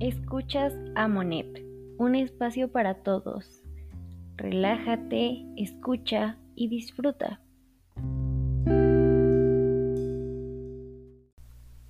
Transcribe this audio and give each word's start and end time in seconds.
Escuchas 0.00 0.74
a 0.94 1.08
Monet, 1.08 1.64
un 1.96 2.14
espacio 2.16 2.70
para 2.70 3.02
todos. 3.02 3.62
Relájate, 4.36 5.42
escucha 5.56 6.36
y 6.54 6.68
disfruta. 6.68 7.40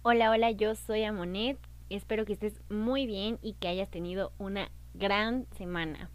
Hola, 0.02 0.30
hola, 0.30 0.52
yo 0.52 0.76
soy 0.76 1.02
Amonet. 1.02 1.58
Espero 1.90 2.24
que 2.26 2.34
estés 2.34 2.62
muy 2.70 3.06
bien 3.06 3.40
y 3.42 3.54
que 3.54 3.66
hayas 3.66 3.90
tenido 3.90 4.32
una 4.38 4.70
gran 4.94 5.48
semana. 5.56 6.08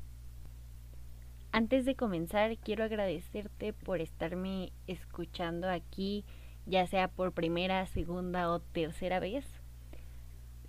Antes 1.52 1.84
de 1.84 1.98
comenzar, 1.98 2.58
quiero 2.60 2.86
agradecerte 2.86 3.74
por 3.74 4.00
estarme 4.00 4.72
escuchando 4.88 5.68
aquí, 5.68 6.24
ya 6.66 6.88
sea 6.88 7.10
por 7.10 7.34
primera, 7.34 7.86
segunda 7.88 8.50
o 8.50 8.62
tercera 8.62 9.20
vez. 9.20 9.61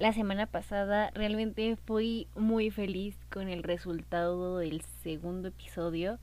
La 0.02 0.12
semana 0.12 0.46
pasada 0.46 1.12
realmente 1.14 1.76
fui 1.76 2.26
muy 2.34 2.72
feliz 2.72 3.16
con 3.30 3.48
el 3.48 3.62
resultado 3.62 4.58
del 4.58 4.82
segundo 5.04 5.50
episodio 5.50 6.18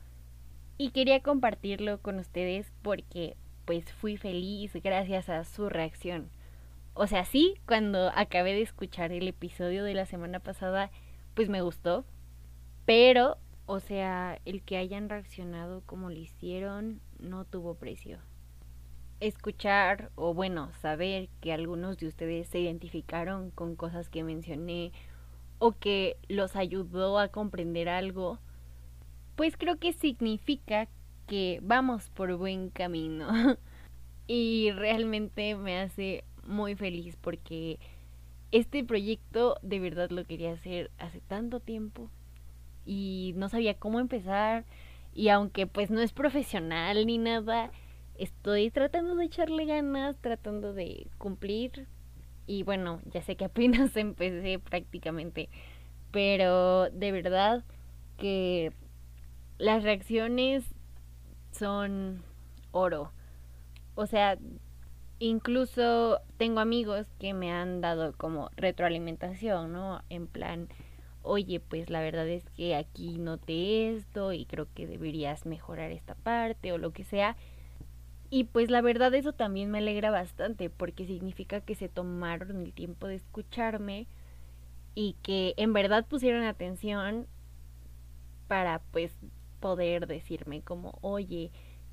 y 0.78 0.90
quería 0.90 1.22
compartirlo 1.22 2.02
con 2.02 2.20
ustedes 2.20 2.74
porque 2.82 3.38
pues 3.64 3.90
fui 3.94 4.18
feliz 4.18 4.74
gracias 4.84 5.30
a 5.30 5.46
su 5.46 5.70
reacción. 5.70 6.30
O 6.94 7.08
sea, 7.08 7.24
sí, 7.24 7.56
cuando 7.66 8.12
acabé 8.14 8.52
de 8.52 8.64
escuchar 8.64 9.14
el 9.14 9.30
episodio 9.30 9.86
de 9.86 9.94
la 9.94 10.06
semana 10.06 10.42
pasada, 10.42 10.92
pues 11.34 11.48
me 11.48 11.62
gustó. 11.62 12.04
Pero, 12.84 13.38
o 13.66 13.80
sea, 13.80 14.42
el 14.44 14.62
que 14.62 14.76
hayan 14.76 15.08
reaccionado 15.08 15.84
como 15.86 16.10
lo 16.10 16.18
hicieron 16.18 17.00
no 17.18 17.46
tuvo 17.46 17.76
precio. 17.76 18.20
Escuchar 19.20 20.12
o 20.16 20.34
bueno, 20.34 20.72
saber 20.82 21.30
que 21.42 21.52
algunos 21.52 21.98
de 21.98 22.08
ustedes 22.08 22.48
se 22.48 22.60
identificaron 22.60 23.52
con 23.52 23.76
cosas 23.76 24.10
que 24.10 24.24
mencioné 24.24 24.92
o 25.58 25.74
que 25.74 26.18
los 26.30 26.56
ayudó 26.56 27.20
a 27.20 27.28
comprender 27.28 27.90
algo, 27.90 28.40
pues 29.36 29.58
creo 29.58 29.78
que 29.78 29.94
significa 29.94 30.88
que 31.28 31.60
vamos 31.62 32.10
por 32.10 32.36
buen 32.36 32.70
camino. 32.70 33.28
y 34.28 34.72
realmente 34.72 35.56
me 35.56 35.80
hace 35.80 36.24
muy 36.46 36.76
feliz 36.76 37.18
porque 37.20 37.80
este 38.52 38.84
proyecto 38.84 39.58
de 39.62 39.80
verdad 39.80 40.10
lo 40.12 40.26
quería 40.26 40.54
hacer 40.54 40.92
hace 40.98 41.20
tanto 41.22 41.60
tiempo 41.60 42.10
y 42.86 43.34
no 43.36 43.50
sabía 43.50 43.74
cómo 43.76 44.00
empezar 44.00 44.66
y 45.14 45.30
aunque 45.30 45.68
pues 45.68 45.90
no 45.90 46.02
es 46.02 46.14
profesional 46.14 47.06
ni 47.06 47.18
nada, 47.18 47.72
estoy 48.20 48.70
tratando 48.72 49.16
de 49.16 49.26
echarle 49.26 49.66
ganas, 49.66 50.18
tratando 50.22 50.74
de 50.74 51.08
cumplir 51.18 51.88
y 52.46 52.64
bueno, 52.64 53.00
ya 53.06 53.22
sé 53.22 53.36
que 53.36 53.46
apenas 53.46 53.96
empecé 53.98 54.60
prácticamente, 54.60 55.50
pero 56.12 56.90
de 56.90 57.12
verdad 57.12 57.64
que 58.18 58.74
las 59.58 59.84
reacciones 59.84 60.64
son 61.52 62.24
oro. 62.72 63.12
O 63.96 64.06
sea, 64.08 64.38
incluso 65.20 66.20
tengo 66.38 66.60
amigos 66.60 67.08
que 67.20 67.34
me 67.34 67.52
han 67.52 67.82
dado 67.82 68.14
como 68.14 68.50
retroalimentación, 68.56 69.72
¿no? 69.74 70.02
En 70.10 70.28
plan, 70.28 70.70
oye, 71.22 71.60
pues 71.60 71.90
la 71.90 72.02
verdad 72.02 72.28
es 72.28 72.50
que 72.52 72.76
aquí 72.76 73.18
noté 73.18 73.96
esto 73.96 74.34
y 74.34 74.46
creo 74.46 74.68
que 74.74 74.88
deberías 74.88 75.46
mejorar 75.46 75.92
esta 75.92 76.16
parte 76.16 76.72
o 76.72 76.78
lo 76.78 76.92
que 76.92 77.04
sea. 77.04 77.36
Y 78.30 78.44
pues 78.44 78.70
la 78.70 78.82
verdad 78.82 79.14
eso 79.16 79.34
también 79.34 79.72
me 79.72 79.80
alegra 79.80 80.12
bastante 80.12 80.70
porque 80.70 81.06
significa 81.06 81.62
que 81.62 81.76
se 81.76 81.90
tomaron 81.90 82.62
el 82.62 82.74
tiempo 82.74 83.08
de 83.08 83.16
escucharme 83.16 84.08
y 84.94 85.16
que 85.24 85.54
en 85.58 85.74
verdad 85.74 86.06
pusieron 86.08 86.44
atención 86.44 87.28
para 88.48 88.80
pues 88.92 89.16
poder 89.60 90.08
decirme 90.08 90.62
como, 90.62 90.98
oye, 91.02 91.52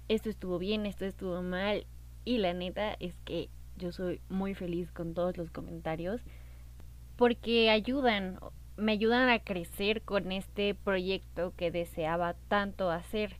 esto 0.08 0.28
estuvo 0.28 0.58
bien, 0.58 0.86
esto 0.86 1.04
estuvo 1.04 1.42
mal 1.42 1.86
y 2.24 2.38
la 2.38 2.52
neta 2.52 2.96
es 3.00 3.14
que 3.24 3.48
yo 3.76 3.92
soy 3.92 4.20
muy 4.28 4.54
feliz 4.54 4.90
con 4.90 5.14
todos 5.14 5.36
los 5.36 5.50
comentarios 5.50 6.20
porque 7.16 7.70
ayudan, 7.70 8.38
me 8.76 8.92
ayudan 8.92 9.28
a 9.28 9.38
crecer 9.38 10.02
con 10.02 10.32
este 10.32 10.74
proyecto 10.74 11.54
que 11.56 11.70
deseaba 11.70 12.34
tanto 12.48 12.90
hacer. 12.90 13.36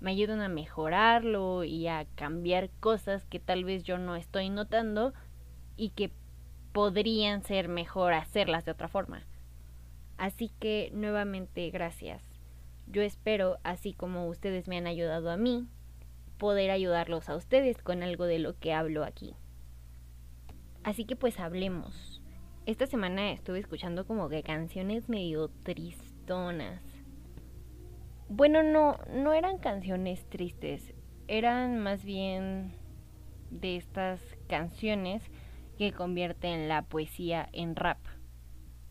Me 0.00 0.10
ayudan 0.10 0.40
a 0.40 0.48
mejorarlo 0.48 1.64
y 1.64 1.88
a 1.88 2.06
cambiar 2.14 2.70
cosas 2.80 3.24
que 3.24 3.40
tal 3.40 3.64
vez 3.64 3.82
yo 3.82 3.98
no 3.98 4.16
estoy 4.16 4.50
notando 4.50 5.14
y 5.76 5.90
que 5.90 6.12
podrían 6.72 7.42
ser 7.42 7.68
mejor 7.68 8.12
hacerlas 8.12 8.64
de 8.64 8.72
otra 8.72 8.88
forma. 8.88 9.26
Así 10.18 10.50
que 10.60 10.90
nuevamente 10.92 11.70
gracias. 11.70 12.22
Yo 12.86 13.02
espero, 13.02 13.58
así 13.64 13.92
como 13.92 14.28
ustedes 14.28 14.68
me 14.68 14.76
han 14.76 14.86
ayudado 14.86 15.30
a 15.30 15.36
mí, 15.36 15.66
poder 16.38 16.70
ayudarlos 16.70 17.28
a 17.28 17.36
ustedes 17.36 17.82
con 17.82 18.02
algo 18.02 18.26
de 18.26 18.38
lo 18.38 18.58
que 18.58 18.72
hablo 18.72 19.04
aquí. 19.04 19.34
Así 20.84 21.04
que 21.04 21.16
pues 21.16 21.40
hablemos. 21.40 22.22
Esta 22.66 22.86
semana 22.86 23.32
estuve 23.32 23.58
escuchando 23.58 24.06
como 24.06 24.28
que 24.28 24.42
canciones 24.42 25.08
medio 25.08 25.48
tristonas. 25.62 26.82
Bueno, 28.28 28.64
no, 28.64 28.98
no 29.12 29.34
eran 29.34 29.58
canciones 29.58 30.28
tristes, 30.28 30.94
eran 31.28 31.78
más 31.78 32.04
bien 32.04 32.74
de 33.50 33.76
estas 33.76 34.20
canciones 34.48 35.22
que 35.78 35.92
convierten 35.92 36.68
la 36.68 36.82
poesía 36.82 37.48
en 37.52 37.76
rap. 37.76 37.98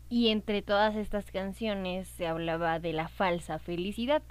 Y 0.08 0.28
entre 0.28 0.62
todas 0.62 0.96
estas 0.96 1.30
canciones 1.30 2.08
se 2.08 2.26
hablaba 2.26 2.78
de 2.78 2.94
la 2.94 3.08
falsa 3.08 3.58
felicidad 3.58 4.22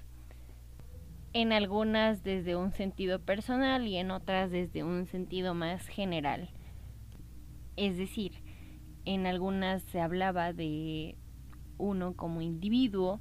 en 1.33 1.51
algunas 1.51 2.23
desde 2.23 2.55
un 2.55 2.71
sentido 2.71 3.19
personal 3.19 3.85
y 3.85 3.97
en 3.97 4.09
otras 4.09 4.51
desde 4.51 4.83
un 4.83 5.05
sentido 5.05 5.53
más 5.53 5.85
general. 5.85 6.49
Es 7.75 7.97
decir, 7.97 8.41
en 9.03 9.27
algunas 9.27 9.83
se 9.83 9.99
hablaba 9.99 10.53
de 10.53 11.17
uno 11.77 12.15
como 12.15 12.41
individuo 12.41 13.19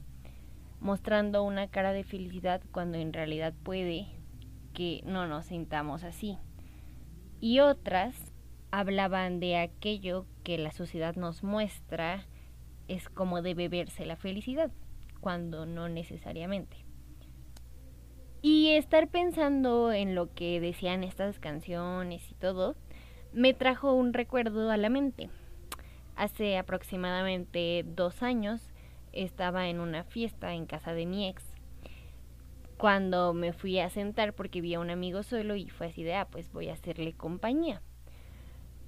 mostrando 0.84 1.42
una 1.42 1.66
cara 1.68 1.94
de 1.94 2.04
felicidad 2.04 2.60
cuando 2.70 2.98
en 2.98 3.14
realidad 3.14 3.54
puede 3.62 4.06
que 4.74 5.00
no 5.06 5.26
nos 5.26 5.46
sintamos 5.46 6.04
así. 6.04 6.36
Y 7.40 7.60
otras 7.60 8.14
hablaban 8.70 9.40
de 9.40 9.56
aquello 9.56 10.26
que 10.42 10.58
la 10.58 10.72
sociedad 10.72 11.16
nos 11.16 11.42
muestra 11.42 12.26
es 12.86 13.08
como 13.08 13.40
debe 13.40 13.70
verse 13.70 14.04
la 14.04 14.16
felicidad, 14.16 14.70
cuando 15.20 15.64
no 15.64 15.88
necesariamente. 15.88 16.84
Y 18.42 18.72
estar 18.72 19.08
pensando 19.08 19.90
en 19.90 20.14
lo 20.14 20.34
que 20.34 20.60
decían 20.60 21.02
estas 21.02 21.38
canciones 21.38 22.30
y 22.30 22.34
todo, 22.34 22.76
me 23.32 23.54
trajo 23.54 23.94
un 23.94 24.12
recuerdo 24.12 24.70
a 24.70 24.76
la 24.76 24.90
mente. 24.90 25.30
Hace 26.14 26.58
aproximadamente 26.58 27.86
dos 27.86 28.22
años 28.22 28.73
estaba 29.14 29.68
en 29.68 29.80
una 29.80 30.04
fiesta 30.04 30.54
en 30.54 30.66
casa 30.66 30.94
de 30.94 31.06
mi 31.06 31.28
ex. 31.28 31.44
Cuando 32.76 33.32
me 33.32 33.52
fui 33.52 33.78
a 33.78 33.88
sentar 33.90 34.34
porque 34.34 34.60
vi 34.60 34.74
a 34.74 34.80
un 34.80 34.90
amigo 34.90 35.22
solo 35.22 35.56
y 35.56 35.68
fue 35.68 35.86
así 35.86 36.02
de, 36.02 36.14
ah, 36.14 36.28
pues 36.30 36.52
voy 36.52 36.68
a 36.68 36.74
hacerle 36.74 37.14
compañía. 37.14 37.82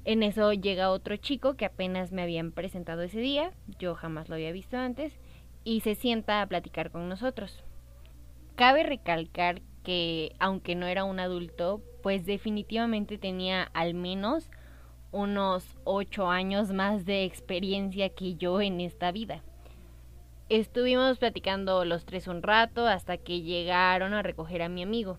En 0.04 0.22
eso 0.22 0.52
llega 0.52 0.90
otro 0.90 1.16
chico 1.16 1.54
que 1.54 1.64
apenas 1.64 2.12
me 2.12 2.22
habían 2.22 2.52
presentado 2.52 3.02
ese 3.02 3.18
día, 3.18 3.52
yo 3.78 3.94
jamás 3.94 4.28
lo 4.28 4.36
había 4.36 4.52
visto 4.52 4.76
antes, 4.76 5.18
y 5.64 5.80
se 5.80 5.96
sienta 5.96 6.42
a 6.42 6.46
platicar 6.46 6.92
con 6.92 7.08
nosotros. 7.08 7.64
Cabe 8.54 8.84
recalcar 8.84 9.62
que 9.82 10.34
aunque 10.38 10.74
no 10.74 10.86
era 10.86 11.04
un 11.04 11.18
adulto, 11.18 11.82
pues 12.02 12.24
definitivamente 12.24 13.18
tenía 13.18 13.64
al 13.74 13.94
menos 13.94 14.50
unos 15.10 15.76
ocho 15.84 16.28
años 16.28 16.72
más 16.72 17.04
de 17.04 17.24
experiencia 17.24 18.08
que 18.10 18.36
yo 18.36 18.60
en 18.60 18.80
esta 18.80 19.10
vida. 19.10 19.42
Estuvimos 20.48 21.18
platicando 21.18 21.84
los 21.84 22.04
tres 22.04 22.28
un 22.28 22.40
rato 22.40 22.86
hasta 22.86 23.16
que 23.16 23.42
llegaron 23.42 24.14
a 24.14 24.22
recoger 24.22 24.62
a 24.62 24.68
mi 24.68 24.84
amigo. 24.84 25.18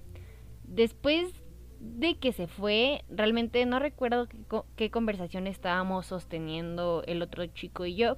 Después 0.63 1.33
de 1.81 2.15
que 2.15 2.31
se 2.31 2.47
fue, 2.47 3.03
realmente 3.09 3.65
no 3.65 3.79
recuerdo 3.79 4.27
qué, 4.27 4.37
qué, 4.77 4.89
conversación 4.89 5.45
estábamos 5.45 6.05
sosteniendo 6.05 7.03
el 7.07 7.21
otro 7.21 7.45
chico 7.47 7.85
y 7.85 7.95
yo, 7.95 8.15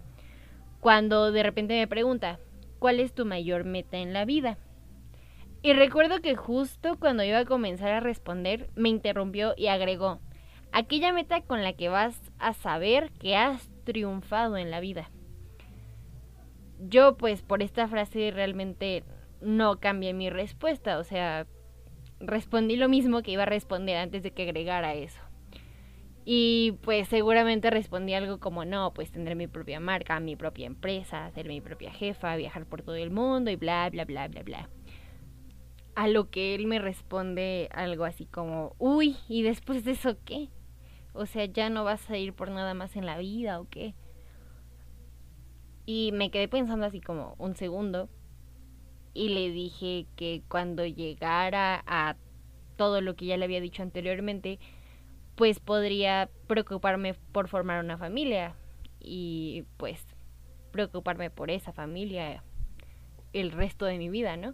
cuando 0.79 1.31
de 1.31 1.41
repente 1.41 1.79
me 1.79 1.87
pregunta, 1.87 2.39
¿cuál 2.77 2.99
es 2.99 3.13
tu 3.13 3.25
mayor 3.25 3.63
meta 3.63 3.97
en 3.97 4.13
la 4.13 4.25
vida? 4.25 4.59
Y 5.63 5.73
recuerdo 5.73 6.21
que 6.21 6.35
justo 6.35 6.97
cuando 6.99 7.23
iba 7.23 7.39
a 7.39 7.45
comenzar 7.45 7.89
a 7.89 7.99
responder, 8.01 8.69
me 8.75 8.89
interrumpió 8.89 9.55
y 9.57 9.65
agregó, 9.65 10.19
aquella 10.71 11.11
meta 11.11 11.41
con 11.41 11.63
la 11.63 11.73
que 11.73 11.89
vas 11.89 12.21
a 12.37 12.53
saber 12.53 13.11
que 13.13 13.35
has 13.35 13.67
triunfado 13.83 14.57
en 14.57 14.69
la 14.69 14.79
vida. 14.79 15.09
Yo 16.79 17.17
pues 17.17 17.41
por 17.41 17.61
esta 17.61 17.87
frase 17.87 18.31
realmente 18.31 19.03
no 19.41 19.79
cambié 19.79 20.13
mi 20.13 20.29
respuesta, 20.29 20.97
o 20.97 21.03
sea, 21.03 21.45
respondí 22.19 22.75
lo 22.75 22.89
mismo 22.89 23.21
que 23.21 23.31
iba 23.31 23.43
a 23.43 23.47
responder 23.47 23.97
antes 23.97 24.23
de 24.23 24.31
que 24.31 24.43
agregara 24.43 24.93
eso. 24.93 25.19
Y 26.25 26.73
pues 26.83 27.07
seguramente 27.07 27.69
respondí 27.69 28.13
algo 28.13 28.39
como, 28.39 28.63
no, 28.63 28.93
pues 28.93 29.11
tendré 29.11 29.35
mi 29.35 29.47
propia 29.47 29.79
marca, 29.79 30.19
mi 30.19 30.35
propia 30.35 30.67
empresa, 30.67 31.31
ser 31.31 31.47
mi 31.47 31.59
propia 31.59 31.91
jefa, 31.91 32.35
viajar 32.35 32.65
por 32.65 32.81
todo 32.83 32.95
el 32.95 33.09
mundo 33.09 33.49
y 33.49 33.55
bla, 33.55 33.89
bla, 33.89 34.05
bla, 34.05 34.27
bla, 34.27 34.43
bla. 34.43 34.69
A 35.95 36.07
lo 36.07 36.29
que 36.29 36.55
él 36.55 36.67
me 36.67 36.79
responde 36.79 37.67
algo 37.73 38.05
así 38.05 38.25
como, 38.25 38.75
uy, 38.77 39.17
¿y 39.27 39.41
después 39.41 39.83
de 39.83 39.91
eso 39.91 40.17
qué? 40.23 40.49
O 41.13 41.25
sea, 41.25 41.45
¿ya 41.45 41.69
no 41.69 41.83
vas 41.83 42.09
a 42.09 42.17
ir 42.17 42.33
por 42.33 42.51
nada 42.51 42.73
más 42.73 42.95
en 42.95 43.05
la 43.05 43.17
vida 43.17 43.59
o 43.59 43.67
qué? 43.67 43.95
Y 45.91 46.11
me 46.11 46.29
quedé 46.29 46.47
pensando 46.47 46.85
así 46.85 47.01
como 47.01 47.33
un 47.39 47.55
segundo 47.55 48.09
y 49.15 49.29
le 49.29 49.49
dije 49.49 50.05
que 50.15 50.43
cuando 50.47 50.85
llegara 50.85 51.83
a 51.87 52.15
todo 52.75 53.01
lo 53.01 53.15
que 53.15 53.25
ya 53.25 53.37
le 53.37 53.45
había 53.45 53.59
dicho 53.59 53.81
anteriormente, 53.81 54.59
pues 55.33 55.59
podría 55.59 56.29
preocuparme 56.45 57.15
por 57.15 57.47
formar 57.47 57.83
una 57.83 57.97
familia 57.97 58.55
y 58.99 59.63
pues 59.77 60.05
preocuparme 60.69 61.31
por 61.31 61.49
esa 61.49 61.73
familia 61.73 62.43
el 63.33 63.51
resto 63.51 63.85
de 63.85 63.97
mi 63.97 64.09
vida, 64.09 64.37
¿no? 64.37 64.53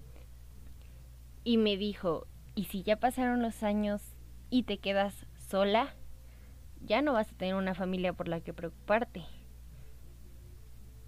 Y 1.44 1.58
me 1.58 1.76
dijo, 1.76 2.28
¿y 2.56 2.64
si 2.64 2.82
ya 2.82 2.96
pasaron 2.96 3.42
los 3.42 3.62
años 3.62 4.16
y 4.50 4.64
te 4.64 4.78
quedas 4.78 5.28
sola? 5.36 5.96
Ya 6.80 7.02
no 7.02 7.12
vas 7.12 7.30
a 7.30 7.36
tener 7.36 7.56
una 7.56 7.76
familia 7.76 8.14
por 8.14 8.30
la 8.30 8.40
que 8.40 8.54
preocuparte. 8.54 9.26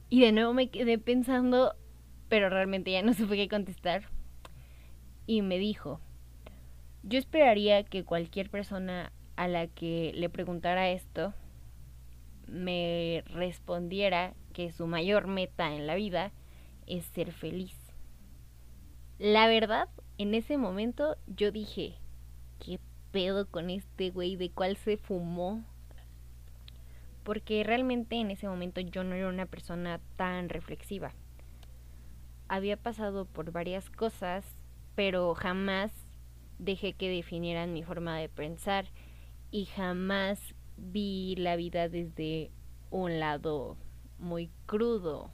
Y 0.09 0.21
de 0.21 0.31
nuevo 0.31 0.54
me 0.54 0.69
quedé 0.69 0.98
pensando, 0.98 1.75
pero 2.30 2.50
realmente 2.50 2.92
ya 2.92 3.01
no 3.01 3.13
supe 3.15 3.36
qué 3.36 3.48
contestar. 3.48 4.09
Y 5.25 5.42
me 5.42 5.57
dijo, 5.57 6.00
yo 7.04 7.19
esperaría 7.19 7.83
que 7.83 8.04
cualquier 8.04 8.50
persona 8.50 9.12
a 9.36 9.48
la 9.48 9.68
que 9.68 10.13
le 10.15 10.30
preguntara 10.30 10.89
esto 10.89 11.33
me 12.48 13.24
respondiera 13.27 14.33
que 14.54 14.71
su 14.71 14.88
mayor 14.88 15.27
meta 15.27 15.74
en 15.75 15.86
la 15.86 15.95
vida 15.95 16.31
es 16.86 17.06
ser 17.06 17.31
feliz. 17.31 17.75
La 19.19 19.48
verdad, 19.48 19.89
en 20.18 20.33
ese 20.33 20.57
momento 20.57 21.18
yo 21.27 21.51
dije, 21.51 21.95
¿qué 22.59 22.80
pedo 23.12 23.48
con 23.48 23.69
este 23.69 24.09
güey? 24.09 24.36
¿De 24.36 24.50
cuál 24.50 24.77
se 24.77 24.98
fumó? 24.98 25.63
Porque 27.27 27.62
realmente 27.65 28.15
en 28.15 28.31
ese 28.31 28.47
momento 28.47 28.79
yo 28.79 29.03
no 29.03 29.13
era 29.13 29.27
una 29.27 29.47
persona 29.47 30.00
tan 30.15 30.47
reflexiva. 30.47 31.12
Había 32.47 32.77
pasado 32.77 33.25
por 33.25 33.51
varias 33.51 33.89
cosas, 33.89 34.45
pero 34.95 35.35
jamás 35.35 35.91
dejé 36.57 36.94
que 36.94 37.09
definieran 37.09 37.74
mi 37.74 37.83
forma 37.83 38.18
de 38.18 38.29
pensar 38.29 38.85
y 39.51 39.65
jamás 39.65 40.39
vi 40.77 41.35
la 41.35 41.57
vida 41.57 41.89
desde 41.89 42.50
un 42.91 43.19
lado 43.19 43.75
muy 44.19 44.50
crudo. 44.65 45.30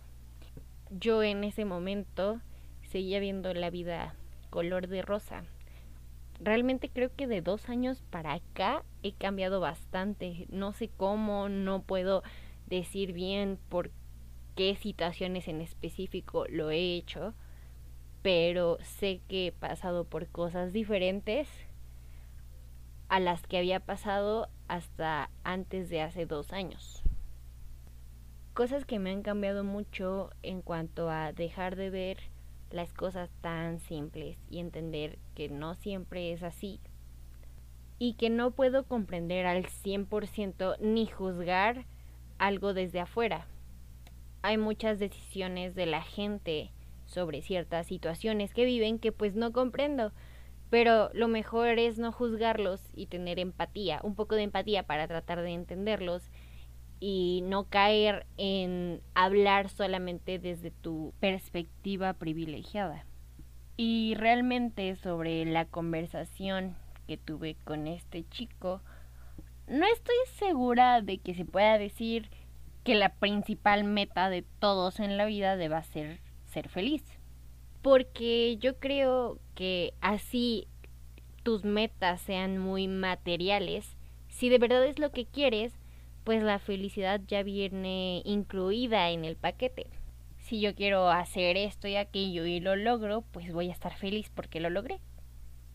Yo 0.90 1.22
en 1.22 1.44
ese 1.44 1.64
momento 1.64 2.42
seguía 2.82 3.20
viendo 3.20 3.54
la 3.54 3.70
vida 3.70 4.16
color 4.50 4.88
de 4.88 5.04
rosa. 5.04 5.44
Realmente 6.40 6.90
creo 6.90 7.14
que 7.16 7.28
de 7.28 7.42
dos 7.42 7.70
años 7.70 8.02
para 8.10 8.34
acá 8.34 8.84
he 9.02 9.14
cambiado 9.14 9.60
bastante. 9.60 10.48
No 10.50 10.74
sé 10.74 10.90
cómo, 10.90 11.50
no 11.50 11.84
puedo 11.84 12.24
decir 12.68 13.14
bien 13.14 13.60
por 13.70 13.92
qué 14.56 14.76
situaciones 14.76 15.48
en 15.48 15.62
específico 15.62 16.46
lo 16.50 16.72
he 16.72 16.96
hecho, 16.96 17.34
pero 18.22 18.78
sé 18.82 19.22
que 19.28 19.48
he 19.48 19.52
pasado 19.52 20.06
por 20.06 20.28
cosas 20.28 20.74
diferentes 20.74 21.50
a 23.10 23.20
las 23.20 23.46
que 23.46 23.58
había 23.58 23.80
pasado 23.80 24.50
hasta 24.68 25.30
antes 25.44 25.90
de 25.90 26.02
hace 26.02 26.26
dos 26.26 26.52
años. 26.52 27.04
Cosas 28.54 28.86
que 28.86 29.00
me 29.00 29.12
han 29.12 29.24
cambiado 29.24 29.64
mucho 29.64 30.30
en 30.42 30.62
cuanto 30.62 31.10
a 31.10 31.34
dejar 31.34 31.76
de 31.76 31.90
ver 31.90 32.33
las 32.74 32.92
cosas 32.92 33.30
tan 33.40 33.80
simples 33.80 34.38
y 34.50 34.60
entender 34.60 35.20
que 35.36 35.48
no 35.48 35.76
siempre 35.76 36.34
es 36.34 36.44
así 36.44 36.82
y 38.00 38.16
que 38.16 38.30
no 38.30 38.52
puedo 38.52 38.84
comprender 38.86 39.46
al 39.46 39.66
100% 39.66 40.78
ni 40.80 41.06
juzgar 41.06 41.86
algo 42.38 42.74
desde 42.74 43.00
afuera. 43.00 43.48
Hay 44.42 44.58
muchas 44.58 45.00
decisiones 45.00 45.76
de 45.76 45.86
la 45.86 46.02
gente 46.02 46.72
sobre 47.06 47.42
ciertas 47.42 47.88
situaciones 47.88 48.54
que 48.54 48.66
viven 48.66 49.00
que 49.00 49.12
pues 49.12 49.36
no 49.36 49.54
comprendo 49.54 50.12
pero 50.74 51.12
lo 51.14 51.28
mejor 51.28 51.78
es 51.78 52.00
no 52.00 52.12
juzgarlos 52.12 52.82
y 52.96 53.06
tener 53.06 53.38
empatía, 53.38 54.00
un 54.02 54.16
poco 54.16 54.34
de 54.34 54.42
empatía 54.42 54.82
para 54.82 55.08
tratar 55.08 55.44
de 55.44 55.52
entenderlos 55.52 56.32
y 57.06 57.42
no 57.44 57.66
caer 57.66 58.26
en 58.38 59.02
hablar 59.14 59.68
solamente 59.68 60.40
desde 60.40 60.72
tu 60.72 61.14
perspectiva 61.20 62.14
privilegiada. 62.14 63.06
Y 63.76 64.16
realmente 64.16 64.96
sobre 64.96 65.44
la 65.44 65.66
conversación 65.66 66.78
que 67.06 67.18
tuve 67.18 67.58
con 67.66 67.88
este 67.88 68.24
chico, 68.30 68.80
no 69.68 69.86
estoy 69.86 70.16
segura 70.38 71.02
de 71.02 71.18
que 71.18 71.34
se 71.34 71.44
pueda 71.44 71.78
decir 71.78 72.30
que 72.86 72.96
la 72.96 73.10
principal 73.10 73.84
meta 73.84 74.30
de 74.30 74.46
todos 74.60 75.02
en 75.02 75.18
la 75.18 75.26
vida 75.26 75.58
deba 75.58 75.84
ser 75.84 76.22
ser 76.46 76.70
feliz 76.70 77.04
porque 77.84 78.58
yo 78.62 78.80
creo 78.80 79.40
que 79.56 79.94
así 80.00 80.68
tus 81.44 81.66
metas 81.66 82.22
sean 82.22 82.58
muy 82.58 82.88
materiales, 82.88 83.98
si 84.30 84.48
de 84.48 84.58
verdad 84.58 84.86
es 84.86 84.98
lo 84.98 85.12
que 85.12 85.26
quieres, 85.26 85.74
pues 86.24 86.42
la 86.44 86.60
felicidad 86.60 87.22
ya 87.28 87.44
viene 87.44 88.22
incluida 88.26 89.10
en 89.10 89.26
el 89.26 89.36
paquete. 89.36 89.88
Si 90.38 90.60
yo 90.60 90.76
quiero 90.76 91.10
hacer 91.10 91.58
esto 91.58 91.88
y 91.88 91.96
aquello 91.96 92.46
y 92.46 92.60
lo 92.60 92.76
logro, 92.76 93.22
pues 93.32 93.52
voy 93.54 93.70
a 93.70 93.74
estar 93.74 93.96
feliz 93.96 94.30
porque 94.34 94.60
lo 94.60 94.70
logré. 94.70 95.00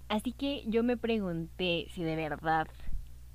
Así 0.08 0.32
que 0.32 0.64
yo 0.66 0.82
me 0.82 0.96
pregunté 0.96 1.86
si 1.90 2.02
de 2.02 2.16
verdad 2.16 2.68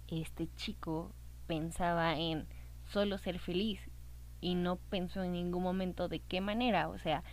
este 0.07 0.47
chico 0.55 1.11
pensaba 1.47 2.17
en 2.17 2.47
solo 2.85 3.17
ser 3.17 3.39
feliz 3.39 3.79
y 4.41 4.55
no 4.55 4.75
pensó 4.75 5.23
en 5.23 5.33
ningún 5.33 5.63
momento 5.63 6.07
de 6.07 6.19
qué 6.19 6.41
manera, 6.41 6.89
o 6.89 6.97
sea, 6.97 7.23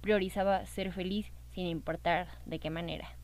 priorizaba 0.00 0.64
ser 0.66 0.92
feliz 0.92 1.32
sin 1.52 1.66
importar 1.66 2.28
de 2.46 2.58
qué 2.58 2.70
manera. 2.70 3.16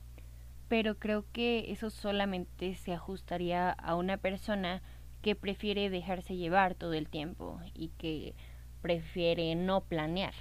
Pero 0.68 0.98
creo 0.98 1.24
que 1.32 1.70
eso 1.70 1.90
solamente 1.90 2.74
se 2.74 2.92
ajustaría 2.92 3.70
a 3.70 3.94
una 3.94 4.16
persona 4.16 4.82
que 5.26 5.34
prefiere 5.34 5.90
dejarse 5.90 6.36
llevar 6.36 6.76
todo 6.76 6.92
el 6.92 7.08
tiempo 7.08 7.58
y 7.74 7.88
que 7.98 8.36
prefiere 8.80 9.56
no 9.56 9.80
planear. 9.80 10.34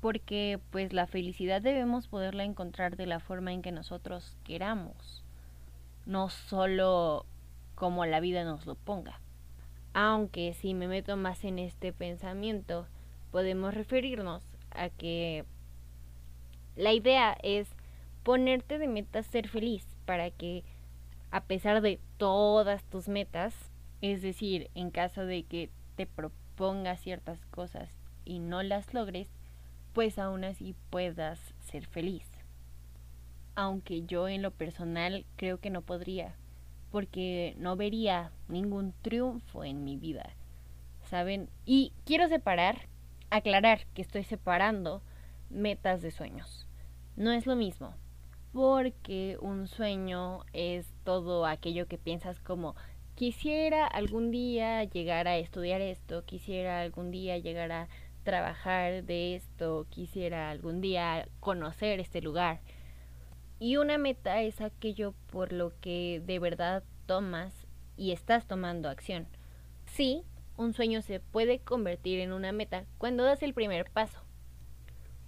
Porque 0.00 0.58
pues 0.70 0.94
la 0.94 1.06
felicidad 1.06 1.60
debemos 1.60 2.08
poderla 2.08 2.44
encontrar 2.44 2.96
de 2.96 3.04
la 3.04 3.20
forma 3.20 3.52
en 3.52 3.60
que 3.60 3.70
nosotros 3.70 4.38
queramos, 4.44 5.22
no 6.06 6.30
solo 6.30 7.26
como 7.74 8.06
la 8.06 8.20
vida 8.20 8.44
nos 8.44 8.64
lo 8.64 8.76
ponga. 8.76 9.20
Aunque 9.92 10.54
si 10.54 10.72
me 10.72 10.88
meto 10.88 11.18
más 11.18 11.44
en 11.44 11.58
este 11.58 11.92
pensamiento, 11.92 12.86
podemos 13.30 13.74
referirnos 13.74 14.42
a 14.70 14.88
que 14.88 15.44
la 16.76 16.94
idea 16.94 17.36
es 17.42 17.68
ponerte 18.22 18.78
de 18.78 18.88
meta 18.88 19.22
ser 19.22 19.48
feliz 19.48 19.86
para 20.06 20.30
que 20.30 20.64
a 21.30 21.42
pesar 21.42 21.82
de 21.82 22.00
todas 22.16 22.84
tus 22.84 23.06
metas, 23.08 23.54
es 24.02 24.20
decir, 24.20 24.68
en 24.74 24.90
caso 24.90 25.24
de 25.24 25.44
que 25.44 25.70
te 25.96 26.06
propongas 26.06 27.00
ciertas 27.00 27.38
cosas 27.46 27.88
y 28.24 28.40
no 28.40 28.62
las 28.62 28.92
logres, 28.92 29.28
pues 29.94 30.18
aún 30.18 30.44
así 30.44 30.74
puedas 30.90 31.38
ser 31.60 31.86
feliz. 31.86 32.24
Aunque 33.54 34.02
yo 34.02 34.28
en 34.28 34.42
lo 34.42 34.50
personal 34.50 35.24
creo 35.36 35.58
que 35.60 35.70
no 35.70 35.82
podría, 35.82 36.34
porque 36.90 37.54
no 37.58 37.76
vería 37.76 38.32
ningún 38.48 38.92
triunfo 39.02 39.64
en 39.64 39.84
mi 39.84 39.96
vida. 39.96 40.30
¿Saben? 41.08 41.48
Y 41.64 41.92
quiero 42.04 42.28
separar 42.28 42.88
aclarar 43.30 43.86
que 43.94 44.02
estoy 44.02 44.24
separando 44.24 45.00
metas 45.48 46.02
de 46.02 46.10
sueños. 46.10 46.66
No 47.16 47.30
es 47.30 47.46
lo 47.46 47.54
mismo, 47.54 47.94
porque 48.52 49.38
un 49.40 49.68
sueño 49.68 50.44
es 50.52 50.92
todo 51.04 51.46
aquello 51.46 51.86
que 51.86 51.98
piensas 51.98 52.40
como 52.40 52.74
quisiera 53.14 53.86
algún 53.86 54.30
día 54.30 54.84
llegar 54.84 55.28
a 55.28 55.36
estudiar 55.36 55.80
esto, 55.80 56.24
quisiera 56.24 56.80
algún 56.80 57.10
día 57.10 57.38
llegar 57.38 57.72
a 57.72 57.88
trabajar 58.22 59.04
de 59.04 59.34
esto, 59.34 59.86
quisiera 59.90 60.50
algún 60.50 60.80
día 60.80 61.28
conocer 61.40 62.00
este 62.00 62.22
lugar. 62.22 62.60
Y 63.58 63.76
una 63.76 63.98
meta 63.98 64.42
es 64.42 64.60
aquello 64.60 65.14
por 65.30 65.52
lo 65.52 65.72
que 65.80 66.22
de 66.24 66.38
verdad 66.38 66.82
tomas 67.06 67.66
y 67.96 68.12
estás 68.12 68.46
tomando 68.46 68.88
acción. 68.88 69.28
Sí, 69.86 70.22
un 70.56 70.72
sueño 70.72 71.02
se 71.02 71.20
puede 71.20 71.60
convertir 71.60 72.20
en 72.20 72.32
una 72.32 72.52
meta 72.52 72.86
cuando 72.98 73.24
das 73.24 73.42
el 73.42 73.54
primer 73.54 73.90
paso. 73.90 74.20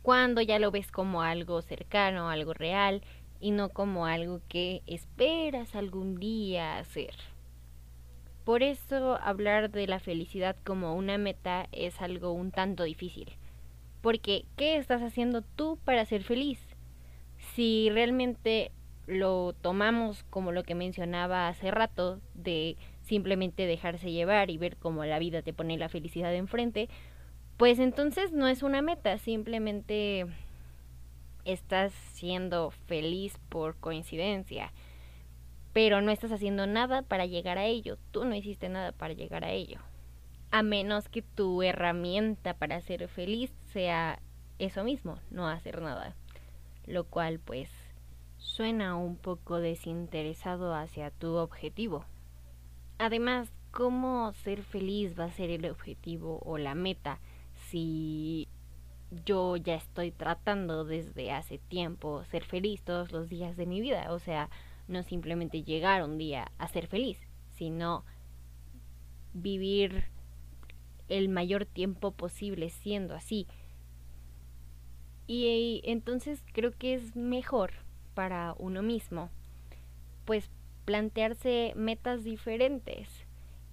Cuando 0.02 0.40
ya 0.40 0.58
lo 0.58 0.70
ves 0.70 0.90
como 0.90 1.22
algo 1.22 1.62
cercano, 1.62 2.28
algo 2.28 2.52
real 2.52 3.02
y 3.40 3.52
no 3.52 3.70
como 3.70 4.06
algo 4.06 4.40
que 4.48 4.82
esperas 4.86 5.74
algún 5.74 6.16
día 6.16 6.78
hacer. 6.78 7.14
Por 8.44 8.62
eso 8.62 9.18
hablar 9.22 9.70
de 9.70 9.86
la 9.86 9.98
felicidad 9.98 10.56
como 10.64 10.94
una 10.94 11.16
meta 11.16 11.66
es 11.72 12.00
algo 12.02 12.32
un 12.32 12.50
tanto 12.50 12.84
difícil. 12.84 13.32
Porque, 14.02 14.44
¿qué 14.56 14.76
estás 14.76 15.00
haciendo 15.00 15.40
tú 15.40 15.78
para 15.84 16.04
ser 16.04 16.22
feliz? 16.22 16.60
Si 17.54 17.88
realmente 17.90 18.70
lo 19.06 19.54
tomamos 19.54 20.24
como 20.24 20.52
lo 20.52 20.62
que 20.62 20.74
mencionaba 20.74 21.48
hace 21.48 21.70
rato, 21.70 22.20
de 22.34 22.76
simplemente 23.02 23.66
dejarse 23.66 24.12
llevar 24.12 24.50
y 24.50 24.58
ver 24.58 24.76
cómo 24.76 25.04
la 25.04 25.18
vida 25.18 25.42
te 25.42 25.52
pone 25.52 25.78
la 25.78 25.88
felicidad 25.88 26.34
enfrente, 26.34 26.88
pues 27.56 27.78
entonces 27.78 28.32
no 28.32 28.48
es 28.48 28.62
una 28.62 28.82
meta, 28.82 29.16
simplemente 29.18 30.26
estás 31.44 31.92
siendo 32.12 32.70
feliz 32.70 33.38
por 33.48 33.76
coincidencia, 33.76 34.72
pero 35.74 36.00
no 36.00 36.12
estás 36.12 36.30
haciendo 36.32 36.66
nada 36.66 37.02
para 37.02 37.26
llegar 37.26 37.58
a 37.58 37.66
ello, 37.66 37.98
tú 38.12 38.24
no 38.24 38.34
hiciste 38.34 38.70
nada 38.70 38.92
para 38.92 39.12
llegar 39.12 39.44
a 39.44 39.50
ello, 39.50 39.80
a 40.52 40.62
menos 40.62 41.08
que 41.08 41.20
tu 41.20 41.62
herramienta 41.62 42.54
para 42.54 42.80
ser 42.80 43.08
feliz 43.08 43.52
sea 43.72 44.20
eso 44.60 44.84
mismo, 44.84 45.18
no 45.30 45.48
hacer 45.48 45.82
nada, 45.82 46.14
lo 46.86 47.04
cual 47.04 47.40
pues 47.40 47.68
suena 48.38 48.96
un 48.96 49.16
poco 49.16 49.58
desinteresado 49.58 50.74
hacia 50.74 51.10
tu 51.10 51.34
objetivo. 51.34 52.04
Además, 52.98 53.52
¿cómo 53.72 54.32
ser 54.44 54.62
feliz 54.62 55.18
va 55.18 55.24
a 55.24 55.32
ser 55.32 55.50
el 55.50 55.68
objetivo 55.68 56.40
o 56.44 56.56
la 56.56 56.76
meta 56.76 57.18
si 57.68 58.46
yo 59.24 59.56
ya 59.56 59.74
estoy 59.74 60.12
tratando 60.12 60.84
desde 60.84 61.32
hace 61.32 61.58
tiempo 61.58 62.24
ser 62.26 62.44
feliz 62.44 62.82
todos 62.82 63.10
los 63.10 63.28
días 63.28 63.56
de 63.56 63.66
mi 63.66 63.80
vida? 63.80 64.12
O 64.12 64.20
sea, 64.20 64.50
no 64.88 65.02
simplemente 65.02 65.62
llegar 65.62 66.02
un 66.02 66.18
día 66.18 66.50
a 66.58 66.68
ser 66.68 66.86
feliz, 66.86 67.18
sino 67.56 68.04
vivir 69.32 70.04
el 71.08 71.28
mayor 71.28 71.66
tiempo 71.66 72.12
posible 72.12 72.70
siendo 72.70 73.14
así. 73.14 73.46
Y 75.26 75.80
entonces 75.84 76.42
creo 76.52 76.72
que 76.72 76.94
es 76.94 77.16
mejor 77.16 77.72
para 78.14 78.54
uno 78.58 78.82
mismo, 78.82 79.30
pues 80.24 80.50
plantearse 80.84 81.72
metas 81.76 82.24
diferentes 82.24 83.08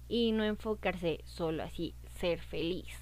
y 0.08 0.32
no 0.32 0.44
enfocarse 0.44 1.20
solo 1.24 1.62
así, 1.62 1.94
ser 2.18 2.40
feliz. 2.40 2.98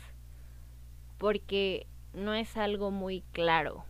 Porque 1.18 1.86
no 2.12 2.34
es 2.34 2.56
algo 2.56 2.90
muy 2.90 3.22
claro. 3.32 3.84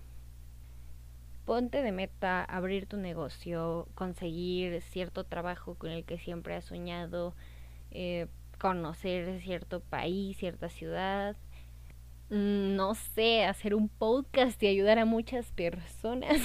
Ponte 1.44 1.82
de 1.82 1.92
meta 1.92 2.44
abrir 2.44 2.86
tu 2.86 2.96
negocio, 2.96 3.88
conseguir 3.94 4.82
cierto 4.82 5.24
trabajo 5.24 5.74
con 5.74 5.90
el 5.90 6.04
que 6.04 6.18
siempre 6.18 6.54
has 6.54 6.64
soñado, 6.64 7.34
eh, 7.90 8.28
conocer 8.58 9.40
cierto 9.40 9.80
país, 9.80 10.36
cierta 10.36 10.68
ciudad, 10.68 11.36
mm, 12.28 12.76
no 12.76 12.94
sé, 12.94 13.44
hacer 13.44 13.74
un 13.74 13.88
podcast 13.88 14.62
y 14.62 14.68
ayudar 14.68 14.98
a 14.98 15.04
muchas 15.04 15.50
personas. 15.52 16.40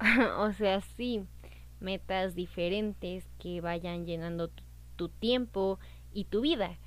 o 0.38 0.52
sea, 0.52 0.80
sí, 0.80 1.24
metas 1.80 2.34
diferentes 2.34 3.28
que 3.38 3.60
vayan 3.60 4.06
llenando 4.06 4.50
tu, 4.96 5.08
tiempo 5.08 5.78
y 6.12 6.24
tu 6.24 6.40
vida. 6.40 6.78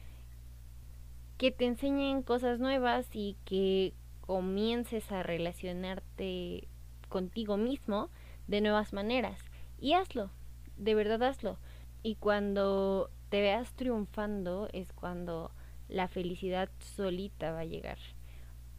Que 1.38 1.52
te 1.52 1.66
enseñen 1.66 2.24
cosas 2.24 2.60
nuevas 2.60 3.08
y 3.14 3.38
que 3.46 3.94
comiences 4.22 5.12
a 5.12 5.24
relacionarte 5.24 6.68
contigo 7.12 7.58
mismo 7.58 8.10
de 8.48 8.62
nuevas 8.62 8.94
maneras. 8.94 9.39
Y 9.80 9.94
hazlo, 9.94 10.32
de 10.77 10.96
verdad 10.96 11.22
hazlo. 11.22 11.60
Y 12.01 12.15
cuando 12.15 13.12
te 13.30 13.41
veas 13.41 13.72
triunfando 13.75 14.68
es 14.74 14.91
cuando 14.94 15.51
la 15.88 16.08
felicidad 16.08 16.70
solita 16.80 17.51
va 17.51 17.60
a 17.60 17.65
llegar. 17.65 18.00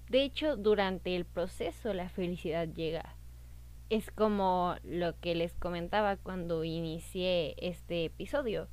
De 0.08 0.24
hecho, 0.24 0.56
durante 0.56 1.14
el 1.14 1.24
proceso 1.24 1.94
la 1.94 2.08
felicidad 2.08 2.66
llega 2.66 3.14
es 3.92 4.10
como 4.10 4.76
lo 4.84 5.20
que 5.20 5.34
les 5.34 5.52
comentaba 5.52 6.16
cuando 6.16 6.64
inicié 6.64 7.54
este 7.58 8.06
episodio. 8.06 8.68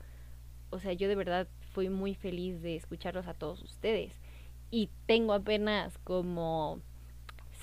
O 0.69 0.79
sea, 0.79 0.93
yo 0.93 1.09
de 1.09 1.15
verdad 1.15 1.49
fui 1.73 1.89
muy 1.89 2.15
feliz 2.15 2.61
de 2.61 2.77
escucharlos 2.77 3.27
a 3.27 3.33
todos 3.33 3.61
ustedes. 3.61 4.17
Y 4.71 4.89
tengo 5.07 5.33
apenas 5.33 5.97
como 6.05 6.79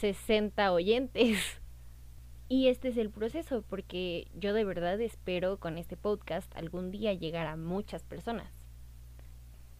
60 0.00 0.70
oyentes. 0.70 1.55
Y 2.48 2.68
este 2.68 2.88
es 2.88 2.96
el 2.96 3.10
proceso, 3.10 3.62
porque 3.62 4.28
yo 4.34 4.54
de 4.54 4.64
verdad 4.64 5.00
espero 5.00 5.58
con 5.58 5.78
este 5.78 5.96
podcast 5.96 6.54
algún 6.56 6.92
día 6.92 7.12
llegar 7.12 7.48
a 7.48 7.56
muchas 7.56 8.04
personas. 8.04 8.52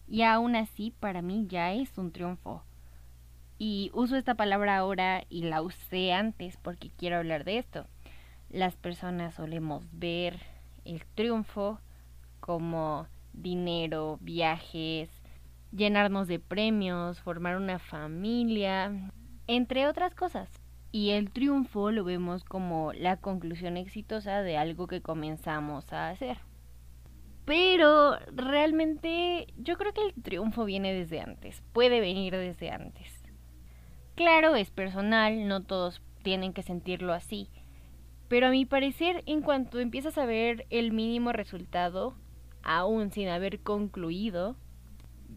Y 0.08 0.23
aún 0.23 0.56
así, 0.56 0.92
para 0.99 1.23
mí 1.23 1.46
ya 1.49 1.73
es 1.73 1.96
un 1.96 2.11
triunfo. 2.11 2.64
Y 3.58 3.90
uso 3.94 4.16
esta 4.16 4.35
palabra 4.35 4.76
ahora 4.76 5.25
y 5.28 5.44
la 5.44 5.62
usé 5.62 6.12
antes 6.12 6.56
porque 6.56 6.90
quiero 6.90 7.16
hablar 7.16 7.44
de 7.44 7.58
esto. 7.58 7.87
Las 8.50 8.76
personas 8.76 9.35
solemos 9.35 9.87
ver 9.92 10.40
el 10.85 11.04
triunfo 11.14 11.80
como 12.40 13.06
dinero, 13.32 14.18
viajes, 14.20 15.11
llenarnos 15.73 16.26
de 16.26 16.40
premios, 16.40 17.20
formar 17.20 17.56
una 17.56 17.78
familia, 17.78 19.11
entre 19.46 19.87
otras 19.87 20.14
cosas. 20.14 20.49
Y 20.93 21.11
el 21.11 21.31
triunfo 21.31 21.90
lo 21.90 22.05
vemos 22.05 22.45
como 22.45 22.93
la 22.93 23.19
conclusión 23.19 23.76
exitosa 23.76 24.43
de 24.43 24.57
algo 24.57 24.87
que 24.87 25.02
comenzamos 25.02 25.93
a 25.93 26.09
hacer. 26.09 26.38
Pero 27.45 28.19
realmente 28.35 29.47
yo 29.57 29.76
creo 29.76 29.93
que 29.93 30.02
el 30.02 30.14
triunfo 30.23 30.64
viene 30.64 30.93
desde 30.93 31.21
antes, 31.21 31.62
puede 31.73 32.00
venir 32.00 32.35
desde 32.35 32.71
antes. 32.71 33.23
Claro, 34.16 34.57
es 34.57 34.71
personal, 34.71 35.47
no 35.47 35.62
todos 35.62 36.02
tienen 36.23 36.52
que 36.52 36.62
sentirlo 36.62 37.12
así. 37.12 37.49
Pero 38.28 38.49
a 38.49 38.50
mi 38.50 38.64
parecer, 38.64 39.23
en 39.26 39.43
cuanto 39.43 39.78
empiezas 39.78 40.19
a 40.19 40.26
ver 40.26 40.66
el 40.71 40.90
mínimo 40.90 41.33
resultado, 41.33 42.16
aún 42.62 43.12
sin 43.12 43.28
haber 43.28 43.61
concluido, 43.61 44.57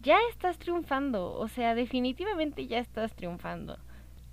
ya 0.02 0.18
estás 0.32 0.58
triunfando. 0.58 1.34
O 1.34 1.48
sea, 1.48 1.76
definitivamente 1.76 2.66
ya 2.66 2.80
estás 2.80 3.14
triunfando. 3.16 3.78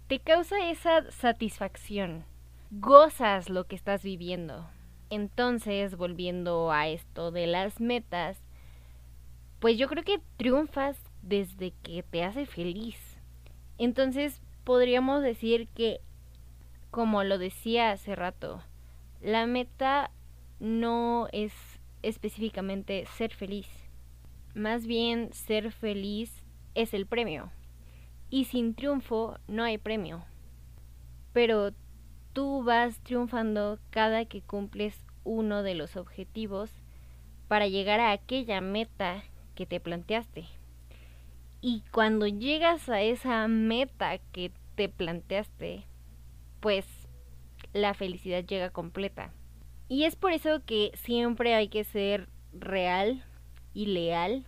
Te 0.09 0.21
causa 0.21 0.71
esa 0.71 1.11
satisfacción. 1.11 2.25
Gozas 2.71 3.51
lo 3.51 3.67
que 3.67 3.75
estás 3.75 4.05
viviendo. 4.05 4.69
Entonces, 5.11 5.97
volviendo 5.97 6.71
a 6.71 6.87
esto 6.87 7.33
de 7.33 7.49
las 7.49 7.81
metas, 7.81 8.41
pues 9.59 9.77
yo 9.77 9.89
creo 9.89 10.05
que 10.05 10.21
triunfas 10.37 10.97
desde 11.23 11.73
que 11.83 12.05
te 12.05 12.23
hace 12.23 12.47
feliz. 12.47 13.19
Entonces 13.79 14.41
podríamos 14.63 15.25
decir 15.25 15.67
que, 15.75 16.01
como 16.93 17.25
lo 17.25 17.37
decía 17.37 17.91
hace 17.91 18.15
rato, 18.15 18.63
la 19.21 19.47
meta 19.47 20.13
no 20.61 21.27
es 21.33 21.53
específicamente 22.03 23.07
ser 23.17 23.35
feliz. 23.35 23.67
Más 24.55 24.87
bien 24.87 25.33
ser 25.33 25.73
feliz 25.73 26.45
es 26.77 26.95
el 26.95 27.07
premio. 27.07 27.51
Y 28.31 28.47
sin 28.47 28.75
triunfo 28.75 29.39
no 29.47 29.63
hay 29.63 29.79
premio. 29.79 30.25
Pero 31.33 31.73
tú 32.33 32.63
vas 32.65 33.01
triunfando 33.01 33.79
cada 33.91 34.25
que 34.25 34.43
cumples 34.43 34.99
uno 35.25 35.63
de 35.63 35.75
los 35.75 35.97
objetivos 35.97 36.71
para 37.49 37.67
llegar 37.69 38.01
a 38.01 38.13
aquella 38.13 38.61
meta 38.61 39.23
que 39.55 39.67
te 39.67 39.81
planteaste. 39.81 40.47
Y 41.61 41.83
cuando 41.91 42.27
llegas 42.27 42.89
a 42.89 43.01
esa 43.03 43.49
meta 43.49 44.19
que 44.19 44.53
te 44.75 44.89
planteaste, 44.89 45.85
pues 46.61 46.87
la 47.73 47.95
felicidad 47.95 48.45
llega 48.45 48.71
completa. 48.71 49.33
Y 49.89 50.05
es 50.05 50.17
por 50.17 50.33
eso 50.33 50.65
que 50.65 50.93
siempre 50.95 51.55
hay 51.55 51.69
que 51.69 51.85
ser 51.85 52.29
real 52.53 53.25
y 53.73 53.87
leal 53.87 54.45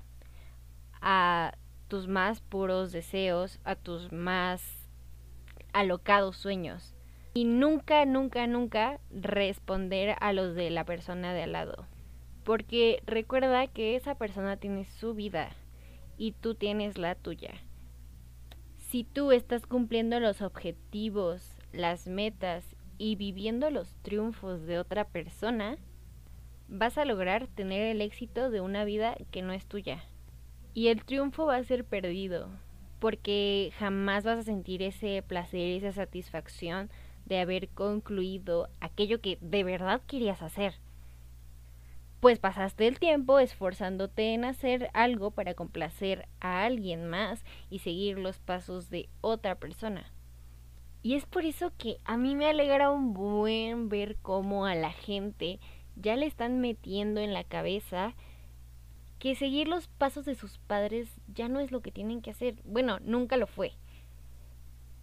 a 1.01 1.55
tus 1.88 2.07
más 2.07 2.40
puros 2.40 2.92
deseos, 2.92 3.59
a 3.64 3.75
tus 3.75 4.12
más 4.12 4.88
alocados 5.73 6.37
sueños. 6.37 6.95
Y 7.35 7.45
nunca, 7.45 8.04
nunca, 8.04 8.47
nunca 8.47 9.00
responder 9.11 10.16
a 10.21 10.33
los 10.33 10.54
de 10.54 10.71
la 10.71 10.85
persona 10.85 11.35
de 11.35 11.42
al 11.42 11.52
lado. 11.52 11.87
Porque 12.45 13.02
recuerda 13.07 13.66
que 13.66 13.97
esa 13.97 14.16
persona 14.16 14.57
tiene 14.57 14.85
su 14.85 15.14
vida 15.14 15.50
y 16.16 16.33
tú 16.33 16.54
tienes 16.54 16.99
la 16.99 17.14
tuya. 17.14 17.54
Si 18.76 19.04
tú 19.04 19.33
estás 19.33 19.66
cumpliendo 19.66 20.18
los 20.18 20.40
objetivos, 20.40 21.54
las 21.73 22.07
metas 22.07 22.64
y 22.97 23.16
viviendo 23.16 23.71
los 23.71 23.95
triunfos 24.02 24.66
de 24.66 24.78
otra 24.78 25.04
persona, 25.04 25.76
vas 26.68 26.99
a 26.99 27.04
lograr 27.04 27.47
tener 27.49 27.83
el 27.83 28.00
éxito 28.00 28.50
de 28.50 28.61
una 28.61 28.85
vida 28.85 29.16
que 29.30 29.42
no 29.42 29.52
es 29.52 29.66
tuya. 29.66 30.04
Y 30.79 30.87
el 30.91 31.05
triunfo 31.05 31.47
va 31.47 31.57
a 31.57 31.65
ser 31.65 31.85
perdido, 31.85 32.51
porque 33.01 33.73
jamás 33.81 34.23
vas 34.23 34.39
a 34.39 34.43
sentir 34.45 34.81
ese 34.81 35.25
placer, 35.27 35.73
esa 35.73 35.91
satisfacción 35.91 36.89
de 37.27 37.41
haber 37.41 37.69
concluido 37.71 38.69
aquello 38.79 39.21
que 39.21 39.39
de 39.41 39.65
verdad 39.65 40.01
querías 40.07 40.41
hacer. 40.41 40.75
pues 42.21 42.39
pasaste 42.39 42.87
el 42.87 43.01
tiempo 43.01 43.41
esforzándote 43.41 44.35
en 44.35 44.45
hacer 44.45 44.89
algo 44.95 45.33
para 45.33 45.55
complacer 45.55 46.29
a 46.39 46.63
alguien 46.63 47.09
más 47.09 47.45
y 47.71 47.81
seguir 47.81 48.17
los 48.17 48.39
pasos 48.39 48.89
de 48.89 49.09
otra 49.21 49.57
persona. 49.57 50.13
Y 51.03 51.17
es 51.17 51.27
por 51.27 51.45
eso 51.45 51.73
que 51.77 51.97
a 52.05 52.17
mí 52.17 52.37
me 52.37 52.47
alegra 52.47 52.93
un 52.93 53.15
buen 53.15 53.89
ver 53.89 54.15
cómo 54.23 54.65
a 54.65 54.77
la 54.77 54.93
gente 54.93 55.59
ya 55.97 56.15
le 56.15 56.27
están 56.27 56.61
metiendo 56.61 57.21
en 57.21 57.35
la 57.35 57.43
cabeza 57.43 58.15
que 59.19 59.35
seguir 59.35 59.69
los 59.69 59.89
pasos 59.89 60.25
de 60.25 60.35
sus 60.35 60.59
padres 60.59 61.09
ya 61.35 61.49
no 61.49 61.61
es 61.61 61.73
lo 61.73 61.81
que 61.81 61.91
tienen 61.91 62.23
que 62.23 62.31
hacer. 62.31 62.57
Bueno, 62.65 62.99
nunca 63.01 63.37
lo 63.37 63.47
fue. 63.47 63.73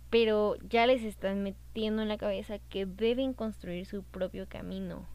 Pero 0.09 0.55
ya 0.69 0.87
les 0.87 1.03
están 1.03 1.43
metiendo 1.43 2.01
en 2.01 2.07
la 2.07 2.17
cabeza 2.17 2.59
que 2.59 2.85
deben 2.85 3.33
construir 3.33 3.85
su 3.85 4.03
propio 4.03 4.47
camino. 4.47 5.05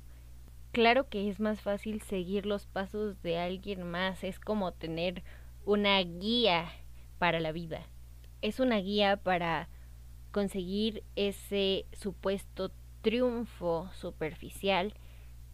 Claro 0.73 1.09
que 1.09 1.29
es 1.29 1.41
más 1.41 1.63
fácil 1.63 2.01
seguir 2.03 2.47
los 2.47 2.67
pasos 2.67 3.21
de 3.23 3.39
alguien 3.39 3.83
más, 3.83 4.23
es 4.23 4.39
como 4.39 4.73
tener 4.73 5.25
una 5.65 5.99
guía 6.01 6.71
para 7.19 7.41
la 7.41 7.53
vida. 7.53 7.83
Es 8.43 8.61
una 8.61 8.77
guía 8.77 9.17
para 9.17 9.69
conseguir 10.31 11.03
ese 11.17 11.87
supuesto 11.93 12.71
triunfo 13.03 13.91
superficial 13.95 14.95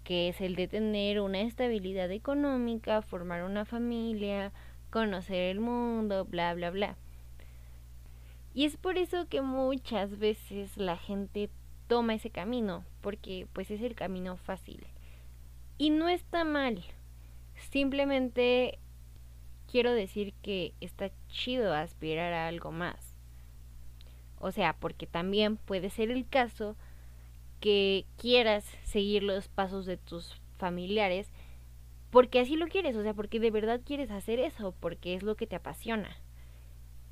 que 0.06 0.28
es 0.28 0.40
el 0.40 0.54
de 0.54 0.68
tener 0.68 1.20
una 1.20 1.40
estabilidad 1.40 2.12
económica, 2.12 3.02
formar 3.02 3.42
una 3.42 3.64
familia, 3.64 4.52
conocer 4.90 5.50
el 5.50 5.58
mundo, 5.58 6.24
bla, 6.24 6.54
bla, 6.54 6.70
bla. 6.70 6.96
Y 8.54 8.66
es 8.66 8.76
por 8.76 8.98
eso 8.98 9.26
que 9.28 9.42
muchas 9.42 10.16
veces 10.18 10.76
la 10.76 10.96
gente 10.96 11.50
toma 11.88 12.14
ese 12.14 12.30
camino, 12.30 12.84
porque 13.00 13.48
pues 13.52 13.68
es 13.72 13.82
el 13.82 13.96
camino 13.96 14.36
fácil. 14.36 14.86
Y 15.76 15.90
no 15.90 16.08
está 16.08 16.44
mal. 16.44 16.84
Simplemente 17.56 18.78
quiero 19.68 19.92
decir 19.92 20.34
que 20.40 20.72
está 20.80 21.10
chido 21.26 21.74
aspirar 21.74 22.32
a 22.32 22.46
algo 22.46 22.70
más. 22.70 23.16
O 24.38 24.52
sea, 24.52 24.74
porque 24.74 25.08
también 25.08 25.56
puede 25.56 25.90
ser 25.90 26.12
el 26.12 26.28
caso 26.28 26.76
que 27.60 28.06
quieras 28.16 28.64
seguir 28.84 29.22
los 29.22 29.48
pasos 29.48 29.86
de 29.86 29.96
tus 29.96 30.40
familiares 30.58 31.32
porque 32.10 32.40
así 32.40 32.56
lo 32.56 32.68
quieres, 32.68 32.96
o 32.96 33.02
sea, 33.02 33.12
porque 33.12 33.40
de 33.40 33.50
verdad 33.50 33.82
quieres 33.84 34.10
hacer 34.10 34.38
eso, 34.38 34.74
porque 34.80 35.14
es 35.14 35.22
lo 35.22 35.36
que 35.36 35.46
te 35.46 35.56
apasiona. 35.56 36.16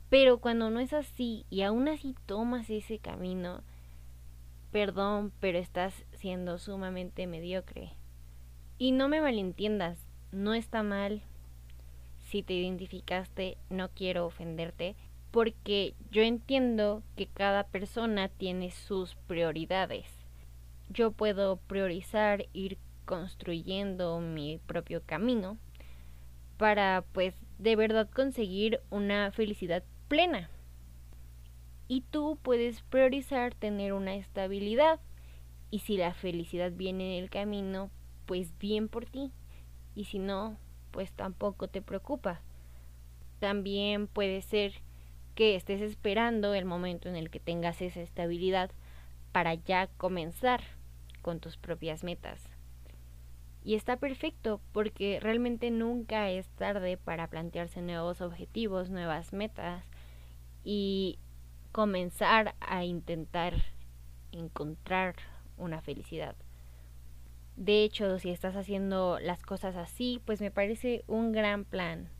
Pero 0.08 0.38
cuando 0.38 0.70
no 0.70 0.80
es 0.80 0.92
así 0.92 1.44
y 1.50 1.60
aún 1.60 1.88
así 1.88 2.14
tomas 2.24 2.70
ese 2.70 2.98
camino, 2.98 3.62
perdón, 4.70 5.30
pero 5.40 5.58
estás 5.58 6.06
siendo 6.12 6.58
sumamente 6.58 7.26
mediocre. 7.26 7.92
Y 8.78 8.92
no 8.92 9.08
me 9.08 9.20
malentiendas, 9.20 10.06
no 10.32 10.54
está 10.54 10.82
mal. 10.82 11.20
Si 12.20 12.42
te 12.42 12.54
identificaste, 12.54 13.58
no 13.68 13.90
quiero 13.90 14.24
ofenderte, 14.24 14.96
porque 15.30 15.94
yo 16.10 16.22
entiendo 16.22 17.02
que 17.14 17.26
cada 17.26 17.64
persona 17.64 18.28
tiene 18.28 18.70
sus 18.70 19.16
prioridades 19.26 20.06
yo 20.88 21.12
puedo 21.12 21.56
priorizar 21.56 22.46
ir 22.52 22.78
construyendo 23.04 24.20
mi 24.20 24.58
propio 24.66 25.02
camino 25.04 25.58
para 26.56 27.04
pues 27.12 27.34
de 27.58 27.76
verdad 27.76 28.08
conseguir 28.08 28.80
una 28.90 29.30
felicidad 29.32 29.82
plena. 30.08 30.50
Y 31.88 32.00
tú 32.02 32.38
puedes 32.42 32.82
priorizar 32.82 33.54
tener 33.54 33.92
una 33.92 34.14
estabilidad 34.14 35.00
y 35.70 35.80
si 35.80 35.96
la 35.96 36.14
felicidad 36.14 36.72
viene 36.72 37.18
en 37.18 37.24
el 37.24 37.30
camino, 37.30 37.90
pues 38.26 38.56
bien 38.58 38.88
por 38.88 39.06
ti. 39.06 39.32
Y 39.94 40.04
si 40.04 40.18
no, 40.18 40.56
pues 40.90 41.12
tampoco 41.12 41.68
te 41.68 41.82
preocupa. 41.82 42.40
También 43.38 44.06
puede 44.06 44.40
ser 44.40 44.72
que 45.34 45.56
estés 45.56 45.80
esperando 45.80 46.54
el 46.54 46.64
momento 46.64 47.08
en 47.08 47.16
el 47.16 47.28
que 47.28 47.40
tengas 47.40 47.82
esa 47.82 48.00
estabilidad 48.00 48.70
para 49.32 49.54
ya 49.54 49.88
comenzar 49.96 50.62
con 51.24 51.40
tus 51.40 51.56
propias 51.56 52.04
metas. 52.04 52.38
Y 53.64 53.76
está 53.76 53.96
perfecto 53.96 54.60
porque 54.72 55.18
realmente 55.20 55.70
nunca 55.70 56.30
es 56.30 56.46
tarde 56.50 56.98
para 56.98 57.28
plantearse 57.28 57.80
nuevos 57.80 58.20
objetivos, 58.20 58.90
nuevas 58.90 59.32
metas 59.32 59.86
y 60.64 61.18
comenzar 61.72 62.54
a 62.60 62.84
intentar 62.84 63.54
encontrar 64.32 65.16
una 65.56 65.80
felicidad. 65.80 66.36
De 67.56 67.84
hecho, 67.84 68.18
si 68.18 68.28
estás 68.28 68.54
haciendo 68.54 69.18
las 69.18 69.42
cosas 69.42 69.76
así, 69.76 70.20
pues 70.26 70.42
me 70.42 70.50
parece 70.50 71.04
un 71.06 71.32
gran 71.32 71.64
plan. 71.64 72.10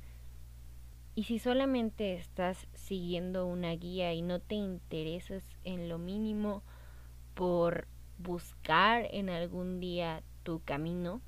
Y 1.15 1.25
si 1.25 1.39
solamente 1.39 2.15
estás 2.15 2.67
siguiendo 2.73 3.47
una 3.47 3.73
guía 3.73 4.15
y 4.15 4.23
no 4.23 4.41
te 4.41 4.55
interesas 4.55 5.45
en 5.63 5.91
lo 5.91 5.99
mínimo 5.99 6.63
por 7.35 7.87
buscar 8.19 9.07
en 9.11 9.31
algún 9.31 9.81
día 9.81 10.23
tu 10.43 10.61
camino, 10.61 11.21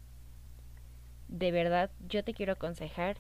de 1.29 1.51
verdad 1.51 1.91
yo 2.09 2.23
te 2.25 2.35
quiero 2.35 2.53
aconsejar 2.53 3.19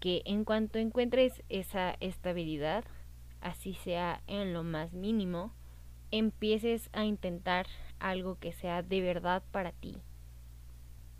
que 0.00 0.22
en 0.24 0.44
cuanto 0.44 0.78
encuentres 0.78 1.42
esa 1.48 1.96
estabilidad, 2.00 2.84
así 3.40 3.74
sea 3.74 4.22
en 4.26 4.52
lo 4.52 4.62
más 4.62 4.92
mínimo, 4.92 5.52
empieces 6.10 6.90
a 6.92 7.04
intentar 7.04 7.66
algo 7.98 8.38
que 8.38 8.52
sea 8.52 8.82
de 8.82 9.00
verdad 9.00 9.42
para 9.52 9.72
ti. 9.72 9.98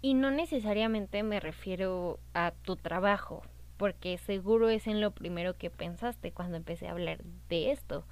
Y 0.02 0.14
no 0.14 0.30
necesariamente 0.30 1.22
me 1.22 1.40
refiero 1.40 2.18
a 2.32 2.52
tu 2.62 2.76
trabajo, 2.76 3.42
porque 3.76 4.16
seguro 4.18 4.70
es 4.70 4.86
en 4.86 5.00
lo 5.00 5.10
primero 5.10 5.56
que 5.56 5.70
pensaste 5.70 6.32
cuando 6.32 6.56
empecé 6.56 6.88
a 6.88 6.92
hablar 6.92 7.22
de 7.48 7.70
esto 7.70 8.04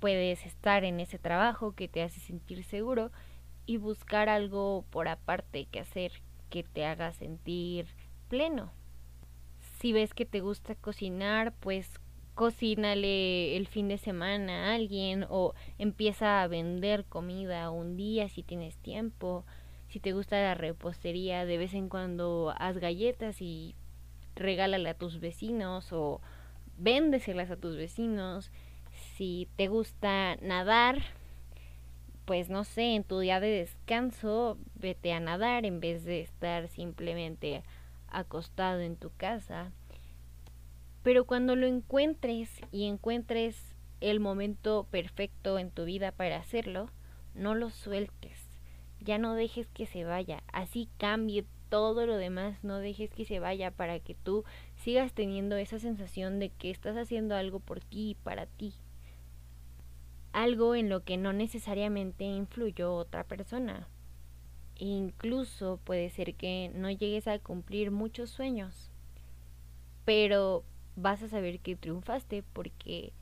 puedes 0.00 0.44
estar 0.46 0.84
en 0.84 0.98
ese 0.98 1.18
trabajo 1.18 1.72
que 1.72 1.86
te 1.86 2.02
hace 2.02 2.20
sentir 2.20 2.64
seguro 2.64 3.12
y 3.66 3.76
buscar 3.76 4.28
algo 4.28 4.84
por 4.90 5.06
aparte 5.08 5.66
que 5.66 5.80
hacer 5.80 6.12
que 6.48 6.64
te 6.64 6.84
haga 6.84 7.12
sentir 7.12 7.86
pleno. 8.28 8.72
Si 9.78 9.92
ves 9.92 10.12
que 10.14 10.26
te 10.26 10.40
gusta 10.40 10.74
cocinar, 10.74 11.54
pues 11.60 12.00
cocínale 12.34 13.56
el 13.56 13.66
fin 13.66 13.88
de 13.88 13.98
semana 13.98 14.66
a 14.66 14.74
alguien 14.74 15.26
o 15.28 15.54
empieza 15.78 16.42
a 16.42 16.48
vender 16.48 17.04
comida 17.04 17.70
un 17.70 17.96
día 17.96 18.28
si 18.28 18.42
tienes 18.42 18.76
tiempo. 18.78 19.44
Si 19.88 20.00
te 20.00 20.12
gusta 20.12 20.40
la 20.40 20.54
repostería, 20.54 21.44
de 21.44 21.58
vez 21.58 21.74
en 21.74 21.88
cuando 21.88 22.54
haz 22.56 22.78
galletas 22.78 23.42
y 23.42 23.74
regálale 24.36 24.88
a 24.88 24.94
tus 24.94 25.20
vecinos 25.20 25.92
o 25.92 26.20
véndeselas 26.78 27.50
a 27.50 27.56
tus 27.56 27.76
vecinos 27.76 28.50
si 29.20 29.48
te 29.56 29.68
gusta 29.68 30.36
nadar, 30.36 31.02
pues 32.24 32.48
no 32.48 32.64
sé, 32.64 32.94
en 32.94 33.04
tu 33.04 33.18
día 33.18 33.38
de 33.38 33.50
descanso, 33.50 34.56
vete 34.76 35.12
a 35.12 35.20
nadar 35.20 35.66
en 35.66 35.78
vez 35.78 36.06
de 36.06 36.22
estar 36.22 36.68
simplemente 36.68 37.62
acostado 38.08 38.80
en 38.80 38.96
tu 38.96 39.10
casa. 39.10 39.72
Pero 41.02 41.26
cuando 41.26 41.54
lo 41.54 41.66
encuentres 41.66 42.48
y 42.72 42.86
encuentres 42.86 43.76
el 44.00 44.20
momento 44.20 44.86
perfecto 44.90 45.58
en 45.58 45.70
tu 45.70 45.84
vida 45.84 46.12
para 46.12 46.38
hacerlo, 46.38 46.88
no 47.34 47.54
lo 47.54 47.68
sueltes. 47.68 48.58
Ya 49.00 49.18
no 49.18 49.34
dejes 49.34 49.68
que 49.68 49.84
se 49.84 50.04
vaya. 50.04 50.42
Así 50.50 50.88
cambie 50.96 51.44
todo 51.68 52.06
lo 52.06 52.16
demás. 52.16 52.64
No 52.64 52.78
dejes 52.78 53.10
que 53.10 53.26
se 53.26 53.38
vaya 53.38 53.70
para 53.70 54.00
que 54.00 54.14
tú 54.14 54.44
sigas 54.76 55.12
teniendo 55.12 55.58
esa 55.58 55.78
sensación 55.78 56.38
de 56.38 56.48
que 56.48 56.70
estás 56.70 56.96
haciendo 56.96 57.36
algo 57.36 57.60
por 57.60 57.80
ti 57.80 58.12
y 58.12 58.14
para 58.14 58.46
ti 58.46 58.72
algo 60.32 60.74
en 60.74 60.88
lo 60.88 61.02
que 61.04 61.16
no 61.16 61.32
necesariamente 61.32 62.24
influyó 62.24 62.94
otra 62.94 63.24
persona. 63.24 63.88
Incluso 64.76 65.78
puede 65.84 66.10
ser 66.10 66.34
que 66.34 66.70
no 66.74 66.90
llegues 66.90 67.26
a 67.26 67.38
cumplir 67.38 67.90
muchos 67.90 68.30
sueños, 68.30 68.90
pero 70.04 70.64
vas 70.96 71.22
a 71.22 71.28
saber 71.28 71.60
que 71.60 71.76
triunfaste 71.76 72.42
porque 72.42 73.12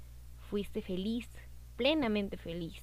fuiste 0.49 0.83
feliz, 0.83 1.29
plenamente 1.77 2.37
feliz. 2.37 2.81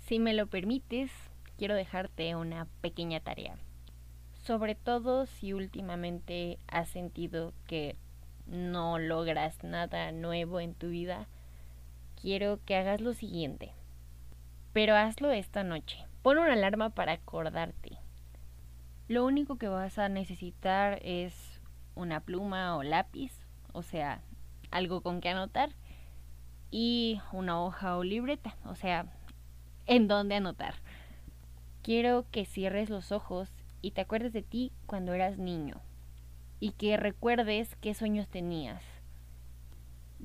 Si 0.00 0.18
me 0.18 0.34
lo 0.34 0.46
permites, 0.46 1.10
quiero 1.56 1.74
dejarte 1.74 2.36
una 2.36 2.66
pequeña 2.80 3.20
tarea. 3.20 3.56
Sobre 4.44 4.74
todo 4.74 5.26
si 5.26 5.52
últimamente 5.52 6.58
has 6.68 6.88
sentido 6.88 7.52
que 7.66 7.96
no 8.46 8.98
logras 8.98 9.64
nada 9.64 10.12
nuevo 10.12 10.60
en 10.60 10.74
tu 10.74 10.88
vida, 10.88 11.26
quiero 12.26 12.58
que 12.64 12.74
hagas 12.74 13.00
lo 13.00 13.14
siguiente. 13.14 13.70
Pero 14.72 14.96
hazlo 14.96 15.30
esta 15.30 15.62
noche. 15.62 16.04
Pon 16.22 16.38
una 16.38 16.54
alarma 16.54 16.90
para 16.90 17.12
acordarte. 17.12 18.00
Lo 19.06 19.24
único 19.24 19.58
que 19.58 19.68
vas 19.68 19.96
a 19.96 20.08
necesitar 20.08 20.98
es 21.02 21.60
una 21.94 22.18
pluma 22.18 22.76
o 22.76 22.82
lápiz, 22.82 23.30
o 23.72 23.84
sea, 23.84 24.22
algo 24.72 25.02
con 25.02 25.20
que 25.20 25.28
anotar, 25.28 25.70
y 26.72 27.20
una 27.30 27.62
hoja 27.62 27.96
o 27.96 28.02
libreta, 28.02 28.56
o 28.64 28.74
sea, 28.74 29.06
en 29.86 30.08
dónde 30.08 30.34
anotar. 30.34 30.74
Quiero 31.80 32.26
que 32.32 32.44
cierres 32.44 32.90
los 32.90 33.12
ojos 33.12 33.52
y 33.82 33.92
te 33.92 34.00
acuerdes 34.00 34.32
de 34.32 34.42
ti 34.42 34.72
cuando 34.86 35.14
eras 35.14 35.38
niño 35.38 35.80
y 36.58 36.72
que 36.72 36.96
recuerdes 36.96 37.76
qué 37.76 37.94
sueños 37.94 38.26
tenías. 38.26 38.95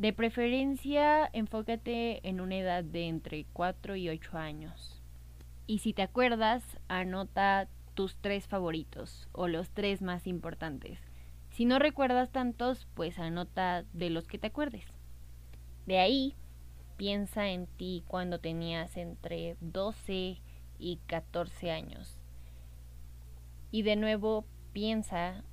De 0.02 0.14
preferencia, 0.14 1.30
enfócate 1.32 2.28
en 2.28 2.42
una 2.42 2.56
edad 2.56 2.84
de 2.84 3.08
entre 3.08 3.46
4 3.54 3.96
y 3.98 4.10
8 4.10 4.36
años. 4.36 5.00
Y 5.68 5.78
si 5.78 5.94
te 5.94 6.02
acuerdas, 6.02 6.64
anota 6.88 7.68
tus 7.94 8.16
tres 8.16 8.48
favoritos 8.48 9.30
o 9.32 9.48
los 9.48 9.70
tres 9.70 10.02
más 10.02 10.26
importantes. 10.26 10.98
Si 11.52 11.66
no 11.66 11.78
recuerdas 11.78 12.32
tantos, 12.32 12.88
pues 12.96 13.20
anota 13.20 13.84
de 13.94 14.10
los 14.10 14.28
que 14.28 14.40
te 14.40 14.48
acuerdes. 14.48 14.86
De 15.86 16.00
ahí, 16.00 16.34
piensa 16.98 17.50
en 17.50 17.68
ti 17.68 18.04
cuando 18.08 18.40
tenías 18.40 18.98
entre 18.98 19.56
12 19.62 20.42
y 20.80 20.98
14 21.06 21.70
años. 21.70 22.18
Y 23.70 23.84
de 23.84 23.98
nuevo, 23.98 24.46
piensa 24.74 25.44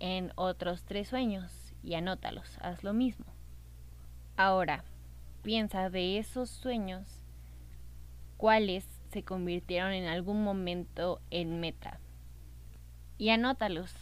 en 0.00 0.32
otros 0.34 0.82
tres 0.82 1.06
sueños 1.06 1.72
y 1.84 1.94
anótalos, 1.94 2.58
haz 2.60 2.82
lo 2.82 2.92
mismo. 2.92 3.33
Ahora, 4.36 4.82
piensa 5.42 5.90
de 5.90 6.18
esos 6.18 6.50
sueños 6.50 7.22
cuáles 8.36 8.84
se 9.12 9.22
convirtieron 9.22 9.92
en 9.92 10.06
algún 10.06 10.42
momento 10.42 11.20
en 11.30 11.60
meta. 11.60 12.00
Y 13.16 13.28
anótalos, 13.30 13.94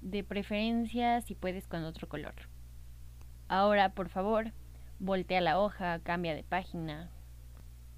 de 0.00 0.22
preferencia 0.22 1.20
si 1.20 1.34
puedes 1.34 1.66
con 1.66 1.82
otro 1.82 2.08
color. 2.08 2.34
Ahora, 3.48 3.88
por 3.88 4.08
favor, 4.08 4.52
voltea 5.00 5.40
la 5.40 5.58
hoja, 5.58 5.98
cambia 5.98 6.36
de 6.36 6.44
página 6.44 7.10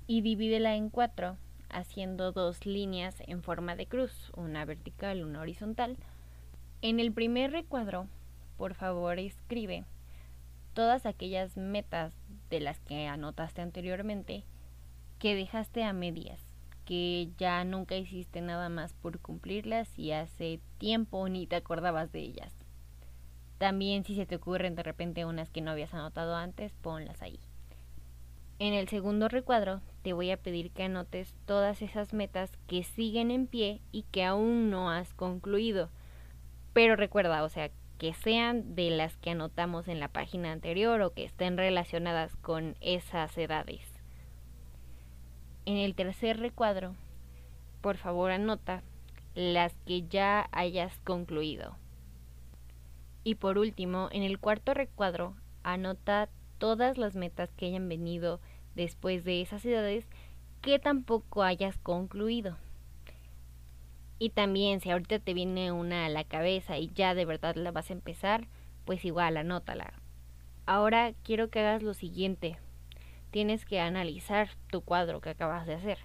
y 0.06 0.22
divídela 0.22 0.76
en 0.76 0.88
cuatro, 0.88 1.36
haciendo 1.68 2.32
dos 2.32 2.64
líneas 2.64 3.22
en 3.26 3.42
forma 3.42 3.76
de 3.76 3.86
cruz, 3.86 4.32
una 4.36 4.64
vertical, 4.64 5.22
una 5.22 5.42
horizontal. 5.42 5.98
En 6.80 6.98
el 6.98 7.12
primer 7.12 7.50
recuadro, 7.50 8.06
por 8.56 8.72
favor, 8.72 9.18
escribe 9.18 9.84
todas 10.74 11.06
aquellas 11.06 11.56
metas 11.56 12.12
de 12.50 12.60
las 12.60 12.80
que 12.80 13.06
anotaste 13.06 13.62
anteriormente 13.62 14.44
que 15.18 15.34
dejaste 15.34 15.82
a 15.84 15.92
medias 15.92 16.44
que 16.84 17.30
ya 17.38 17.64
nunca 17.64 17.96
hiciste 17.96 18.40
nada 18.40 18.68
más 18.68 18.92
por 18.92 19.18
cumplirlas 19.20 19.98
y 19.98 20.12
hace 20.12 20.60
tiempo 20.78 21.28
ni 21.28 21.46
te 21.46 21.56
acordabas 21.56 22.12
de 22.12 22.20
ellas. 22.20 22.52
También 23.58 24.04
si 24.04 24.14
se 24.14 24.26
te 24.26 24.36
ocurren 24.36 24.74
de 24.74 24.82
repente 24.82 25.24
unas 25.24 25.50
que 25.50 25.60
no 25.60 25.70
habías 25.70 25.94
anotado 25.94 26.36
antes, 26.36 26.74
ponlas 26.82 27.22
ahí. 27.22 27.40
En 28.58 28.74
el 28.74 28.88
segundo 28.88 29.28
recuadro 29.28 29.80
te 30.02 30.12
voy 30.12 30.30
a 30.30 30.36
pedir 30.36 30.70
que 30.70 30.84
anotes 30.84 31.34
todas 31.46 31.82
esas 31.82 32.12
metas 32.12 32.50
que 32.66 32.82
siguen 32.82 33.30
en 33.30 33.46
pie 33.46 33.80
y 33.90 34.02
que 34.02 34.24
aún 34.24 34.70
no 34.70 34.90
has 34.90 35.14
concluido. 35.14 35.88
Pero 36.72 36.96
recuerda, 36.96 37.42
o 37.42 37.48
sea, 37.48 37.70
que 38.04 38.12
sean 38.12 38.74
de 38.74 38.90
las 38.90 39.16
que 39.16 39.30
anotamos 39.30 39.88
en 39.88 39.98
la 39.98 40.08
página 40.08 40.52
anterior 40.52 41.00
o 41.00 41.14
que 41.14 41.24
estén 41.24 41.56
relacionadas 41.56 42.36
con 42.36 42.76
esas 42.82 43.38
edades. 43.38 43.80
En 45.64 45.78
el 45.78 45.94
tercer 45.94 46.38
recuadro, 46.38 46.96
por 47.80 47.96
favor 47.96 48.30
anota 48.30 48.82
las 49.34 49.72
que 49.86 50.06
ya 50.06 50.50
hayas 50.52 50.98
concluido. 50.98 51.78
Y 53.22 53.36
por 53.36 53.56
último, 53.56 54.10
en 54.12 54.22
el 54.22 54.38
cuarto 54.38 54.74
recuadro, 54.74 55.34
anota 55.62 56.28
todas 56.58 56.98
las 56.98 57.16
metas 57.16 57.54
que 57.54 57.64
hayan 57.64 57.88
venido 57.88 58.38
después 58.74 59.24
de 59.24 59.40
esas 59.40 59.64
edades 59.64 60.06
que 60.60 60.78
tampoco 60.78 61.42
hayas 61.42 61.78
concluido. 61.78 62.58
Y 64.18 64.30
también 64.30 64.80
si 64.80 64.90
ahorita 64.90 65.18
te 65.18 65.34
viene 65.34 65.72
una 65.72 66.06
a 66.06 66.08
la 66.08 66.24
cabeza 66.24 66.78
y 66.78 66.88
ya 66.94 67.14
de 67.14 67.24
verdad 67.24 67.56
la 67.56 67.72
vas 67.72 67.90
a 67.90 67.94
empezar, 67.94 68.46
pues 68.84 69.04
igual 69.04 69.36
anótala. 69.36 69.94
Ahora 70.66 71.12
quiero 71.24 71.50
que 71.50 71.60
hagas 71.60 71.82
lo 71.82 71.94
siguiente 71.94 72.58
tienes 73.34 73.64
que 73.64 73.80
analizar 73.80 74.50
tu 74.70 74.82
cuadro 74.82 75.20
que 75.20 75.30
acabas 75.30 75.66
de 75.66 75.74
hacer. 75.74 75.98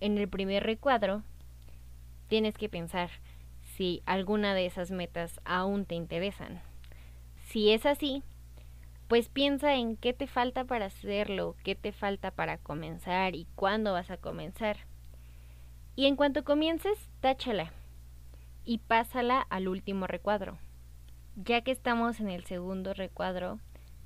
En 0.00 0.18
el 0.18 0.28
primer 0.28 0.62
recuadro, 0.62 1.22
tienes 2.28 2.58
que 2.58 2.68
pensar 2.68 3.08
si 3.62 4.02
alguna 4.04 4.52
de 4.52 4.66
esas 4.66 4.90
metas 4.90 5.40
aún 5.46 5.86
te 5.86 5.94
interesan. 5.94 6.60
Si 7.46 7.70
es 7.70 7.86
así, 7.86 8.22
pues 9.08 9.30
piensa 9.30 9.76
en 9.76 9.96
qué 9.96 10.12
te 10.12 10.26
falta 10.26 10.66
para 10.66 10.84
hacerlo, 10.84 11.56
qué 11.64 11.74
te 11.74 11.90
falta 11.90 12.30
para 12.30 12.58
comenzar 12.58 13.34
y 13.34 13.46
cuándo 13.54 13.94
vas 13.94 14.10
a 14.10 14.18
comenzar. 14.18 14.76
Y 15.96 16.06
en 16.06 16.16
cuanto 16.16 16.42
comiences, 16.42 17.08
táchala 17.20 17.72
y 18.64 18.78
pásala 18.78 19.40
al 19.40 19.68
último 19.68 20.06
recuadro. 20.06 20.58
Ya 21.36 21.62
que 21.62 21.70
estamos 21.70 22.20
en 22.20 22.30
el 22.30 22.44
segundo 22.44 22.94
recuadro, 22.94 23.60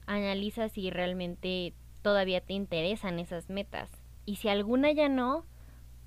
analiza 0.07 0.68
si 0.68 0.90
realmente 0.90 1.72
todavía 2.03 2.40
te 2.40 2.53
interesan 2.53 3.18
esas 3.18 3.48
metas. 3.48 3.90
Y 4.27 4.37
si 4.37 4.48
alguna 4.48 4.92
ya 4.92 5.09
no, 5.09 5.44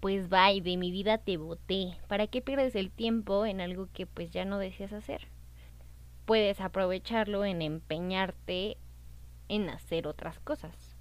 pues 0.02 0.30
bye, 0.30 0.62
de 0.62 0.78
mi 0.78 0.92
vida 0.92 1.18
te 1.18 1.38
boté. 1.38 1.98
¿Para 2.08 2.28
qué 2.28 2.42
pierdes 2.42 2.76
el 2.76 2.92
tiempo 2.92 3.46
en 3.46 3.62
algo 3.62 3.88
que 3.92 4.06
pues 4.06 4.32
ya 4.32 4.46
no 4.46 4.60
deseas 4.60 4.94
hacer? 4.94 5.28
Puedes 6.26 6.62
aprovecharlo 6.62 7.44
en 7.44 7.62
empeñarte 7.62 8.78
en 9.48 9.70
hacer 9.70 10.08
otras 10.08 10.40
cosas. 10.40 10.96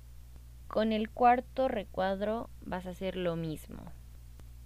Con 0.68 0.92
el 0.92 1.10
cuarto 1.10 1.68
recuadro 1.68 2.48
vas 2.62 2.86
a 2.86 2.90
hacer 2.90 3.16
lo 3.16 3.36
mismo. 3.36 3.92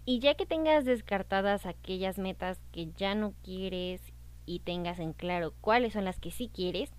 Y 0.06 0.18
ya 0.18 0.34
que 0.34 0.46
tengas 0.46 0.84
descartadas 0.84 1.66
aquellas 1.66 2.18
metas 2.18 2.60
que 2.72 2.90
ya 2.92 3.14
no 3.14 3.32
quieres 3.42 4.02
y 4.46 4.58
tengas 4.58 4.98
en 4.98 5.14
claro 5.14 5.54
cuáles 5.60 5.94
son 5.94 6.04
las 6.04 6.18
que 6.18 6.30
sí 6.30 6.50
quieres, 6.52 6.90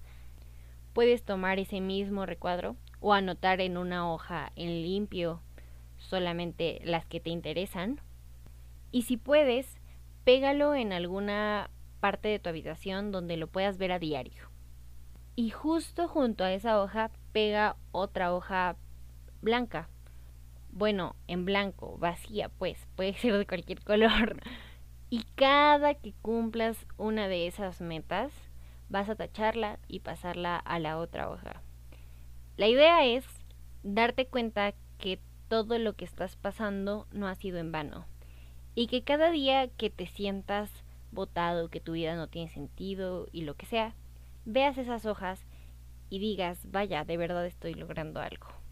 puedes 0.94 1.24
tomar 1.24 1.60
ese 1.60 1.82
mismo 1.82 2.26
recuadro 2.26 2.76
o 3.02 3.14
anotar 3.14 3.62
en 3.62 3.78
una 3.78 4.12
hoja 4.12 4.52
en 4.56 4.82
limpio 4.82 5.42
solamente 5.98 6.82
las 6.84 7.06
que 7.06 7.20
te 7.20 7.30
interesan. 7.30 8.02
Y 8.92 9.04
si 9.04 9.18
puedes, 9.18 9.78
pégalo 10.24 10.74
en 10.74 10.94
alguna 10.94 11.70
parte 12.00 12.30
de 12.30 12.40
tu 12.40 12.50
habitación 12.50 13.12
donde 13.12 13.38
lo 13.38 13.48
puedas 13.48 13.78
ver 13.78 13.92
a 13.92 14.00
diario. 14.00 14.50
Y 15.36 15.50
justo 15.50 16.08
junto 16.08 16.44
a 16.44 16.54
esa 16.54 16.82
hoja 16.82 17.12
pega 17.34 17.76
otra 17.92 18.34
hoja 18.34 18.78
blanca. 19.42 19.90
Bueno, 20.76 21.16
en 21.30 21.46
blanco, 21.46 21.98
vacía, 22.00 22.50
pues, 22.50 22.86
puede 22.98 23.14
ser 23.18 23.38
de 23.38 23.48
cualquier 23.48 23.82
color. 23.82 24.42
Y 25.10 25.24
cada 25.36 25.94
que 25.94 26.12
cumplas 26.22 26.86
una 26.98 27.30
de 27.30 27.48
esas 27.48 27.80
metas, 27.80 28.34
vas 28.90 29.08
a 29.08 29.16
tacharla 29.16 29.80
y 29.88 30.02
pasarla 30.02 30.58
a 30.58 30.80
la 30.80 30.98
otra 30.98 31.30
hoja. 31.30 31.62
La 32.58 32.68
idea 32.68 33.06
es 33.06 33.26
darte 33.84 34.28
cuenta 34.28 34.74
que 34.98 35.22
todo 35.48 35.80
lo 35.80 35.94
que 35.94 36.04
estás 36.04 36.36
pasando 36.36 37.08
no 37.14 37.30
ha 37.30 37.36
sido 37.36 37.58
en 37.58 37.72
vano 37.72 38.06
y 38.76 38.88
que 38.88 39.02
cada 39.02 39.32
día 39.32 39.70
que 39.70 39.90
te 39.90 40.08
sientas 40.08 40.70
botado, 41.14 41.70
que 41.70 41.80
tu 41.80 41.94
vida 41.94 42.18
no 42.18 42.28
tiene 42.28 42.52
sentido 42.52 43.28
y 43.32 43.44
lo 43.44 43.54
que 43.56 43.66
sea, 43.66 43.96
veas 44.44 44.78
esas 44.78 45.06
hojas 45.06 45.46
y 46.10 46.20
digas, 46.20 46.60
vaya, 46.70 47.06
de 47.06 47.16
verdad 47.16 47.46
estoy 47.46 47.76
logrando 47.76 48.20
algo. 48.20 48.65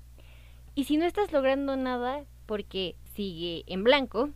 Y 0.75 0.85
si 0.85 0.97
no 0.97 1.05
estás 1.05 1.31
logrando 1.31 1.75
nada 1.75 2.25
porque 2.45 2.95
sigue 3.13 3.63
en 3.67 3.83
blanco, 3.83 4.29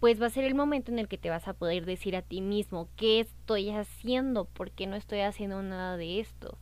pues 0.00 0.20
va 0.20 0.26
a 0.26 0.30
ser 0.30 0.44
el 0.44 0.54
momento 0.54 0.90
en 0.90 0.98
el 0.98 1.08
que 1.08 1.18
te 1.18 1.30
vas 1.30 1.48
a 1.48 1.54
poder 1.54 1.86
decir 1.86 2.16
a 2.16 2.22
ti 2.22 2.40
mismo, 2.40 2.88
¿qué 2.96 3.20
estoy 3.20 3.70
haciendo? 3.70 4.44
¿Por 4.44 4.70
qué 4.70 4.86
no 4.86 4.96
estoy 4.96 5.20
haciendo 5.20 5.62
nada 5.62 5.96
de 5.96 6.20
esto? 6.20 6.58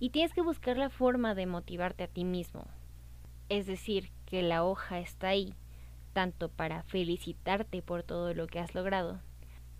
y 0.00 0.10
tienes 0.10 0.32
que 0.32 0.42
buscar 0.42 0.76
la 0.76 0.90
forma 0.90 1.34
de 1.34 1.46
motivarte 1.46 2.04
a 2.04 2.08
ti 2.08 2.24
mismo. 2.24 2.66
Es 3.48 3.66
decir, 3.66 4.10
que 4.26 4.42
la 4.42 4.64
hoja 4.64 5.00
está 5.00 5.28
ahí, 5.28 5.54
tanto 6.12 6.48
para 6.48 6.82
felicitarte 6.84 7.82
por 7.82 8.02
todo 8.02 8.34
lo 8.34 8.46
que 8.46 8.60
has 8.60 8.74
logrado, 8.74 9.20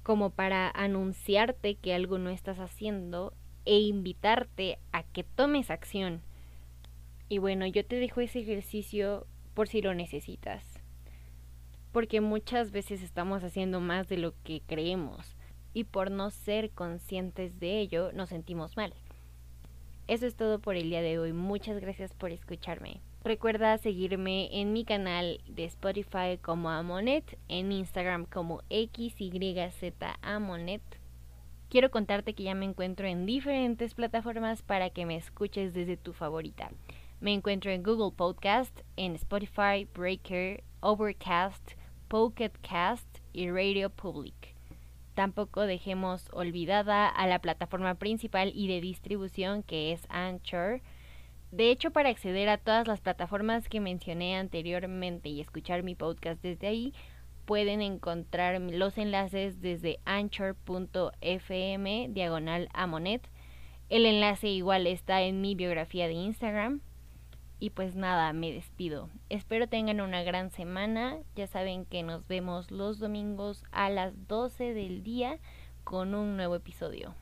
como 0.03 0.31
para 0.31 0.71
anunciarte 0.71 1.77
que 1.77 1.95
algo 1.95 2.19
no 2.19 2.31
estás 2.31 2.59
haciendo 2.59 3.33
e 3.65 3.79
invitarte 3.79 4.79
a 4.93 5.03
que 5.03 5.23
tomes 5.23 5.71
acción. 5.71 6.23
Y 7.29 7.39
bueno, 7.39 7.67
yo 7.67 7.85
te 7.85 7.97
dejo 7.97 8.21
ese 8.21 8.41
ejercicio 8.41 9.27
por 9.55 9.69
si 9.69 9.83
lo 9.83 9.95
necesitas. 9.95 10.65
Porque 11.93 12.21
muchas 12.21 12.71
veces 12.71 13.03
estamos 13.03 13.43
haciendo 13.45 13.81
más 13.81 14.09
de 14.09 14.19
lo 14.19 14.35
que 14.45 14.63
creemos 14.67 15.37
y 15.75 15.85
por 15.85 16.11
no 16.11 16.31
ser 16.31 16.71
conscientes 16.71 17.61
de 17.61 17.79
ello 17.81 18.13
nos 18.13 18.31
sentimos 18.31 18.77
mal. 18.77 18.95
Eso 20.07 20.27
es 20.27 20.37
todo 20.37 20.59
por 20.59 20.77
el 20.77 20.89
día 20.91 21.03
de 21.03 21.19
hoy. 21.19 21.33
Muchas 21.33 21.81
gracias 21.81 22.15
por 22.15 22.31
escucharme. 22.31 23.03
Recuerda 23.25 23.77
seguirme 23.77 24.49
en 24.61 24.73
mi 24.73 24.85
canal 24.85 25.41
de 25.47 25.65
Spotify 25.65 26.39
como 26.41 26.71
Amonet, 26.71 27.39
en 27.49 27.73
Instagram 27.73 28.25
como 28.25 28.63
XYZAmonet. 28.71 30.21
Quiero 31.69 31.91
contarte 31.91 32.33
que 32.33 32.45
ya 32.45 32.55
me 32.55 32.65
encuentro 32.65 33.07
en 33.07 33.27
diferentes 33.27 33.93
plataformas 33.93 34.63
para 34.63 34.89
que 34.89 35.05
me 35.05 35.17
escuches 35.17 35.75
desde 35.75 35.99
tu 35.99 36.15
favorita. 36.15 36.71
Me 37.21 37.33
encuentro 37.33 37.73
en 37.73 37.83
Google 37.83 38.15
Podcast, 38.15 38.83
en 38.97 39.17
Spotify, 39.17 39.89
Breaker, 39.93 40.63
Overcast, 40.79 41.73
Pocket 42.07 42.53
Cast 42.63 43.19
y 43.33 43.51
Radio 43.51 43.91
Public. 43.91 44.55
Tampoco 45.15 45.63
dejemos 45.63 46.31
olvidada 46.33 47.09
a 47.09 47.27
la 47.27 47.41
plataforma 47.41 47.97
principal 47.97 48.53
y 48.55 48.69
de 48.69 48.81
distribución 48.81 49.65
que 49.65 49.91
es 49.91 50.07
Anchor. 50.11 50.81
De 51.51 51.73
hecho, 51.73 51.91
para 51.91 52.09
acceder 52.09 52.49
a 52.49 52.59
todas 52.59 52.87
las 52.87 53.01
plataformas 53.01 53.69
que 53.69 53.81
mencioné 53.81 54.37
anteriormente 54.37 55.29
y 55.29 55.41
escuchar 55.41 55.83
mi 55.83 55.97
podcast 55.97 56.41
desde 56.41 56.69
ahí, 56.69 56.95
pueden 57.47 57.83
encontrar 57.83 58.61
los 58.61 58.97
enlaces 58.97 59.61
desde 59.61 59.99
anchor.fm 60.05 60.61
diagonal 62.11 62.69
amonet. 62.75 63.29
El 63.89 64.07
enlace 64.07 64.47
igual 64.51 64.87
está 64.87 65.23
en 65.23 65.41
mi 65.41 65.57
biografía 65.57 66.07
de 66.07 66.13
Instagram. 66.13 66.81
Y 67.61 67.71
pues 67.71 67.97
nada, 67.97 68.33
me 68.33 68.53
despido. 68.53 69.09
Espero 69.31 69.69
tengan 69.69 70.01
una 70.01 70.23
gran 70.23 70.51
semana. 70.51 71.19
Ya 71.35 71.47
saben 71.47 71.85
que 71.85 72.03
nos 72.03 72.29
vemos 72.29 72.71
los 72.71 72.99
domingos 72.99 73.65
a 73.73 73.91
las 73.91 74.29
12 74.29 74.75
del 74.75 75.03
día 75.03 75.39
con 75.83 76.15
un 76.15 76.37
nuevo 76.37 76.55
episodio. 76.55 77.15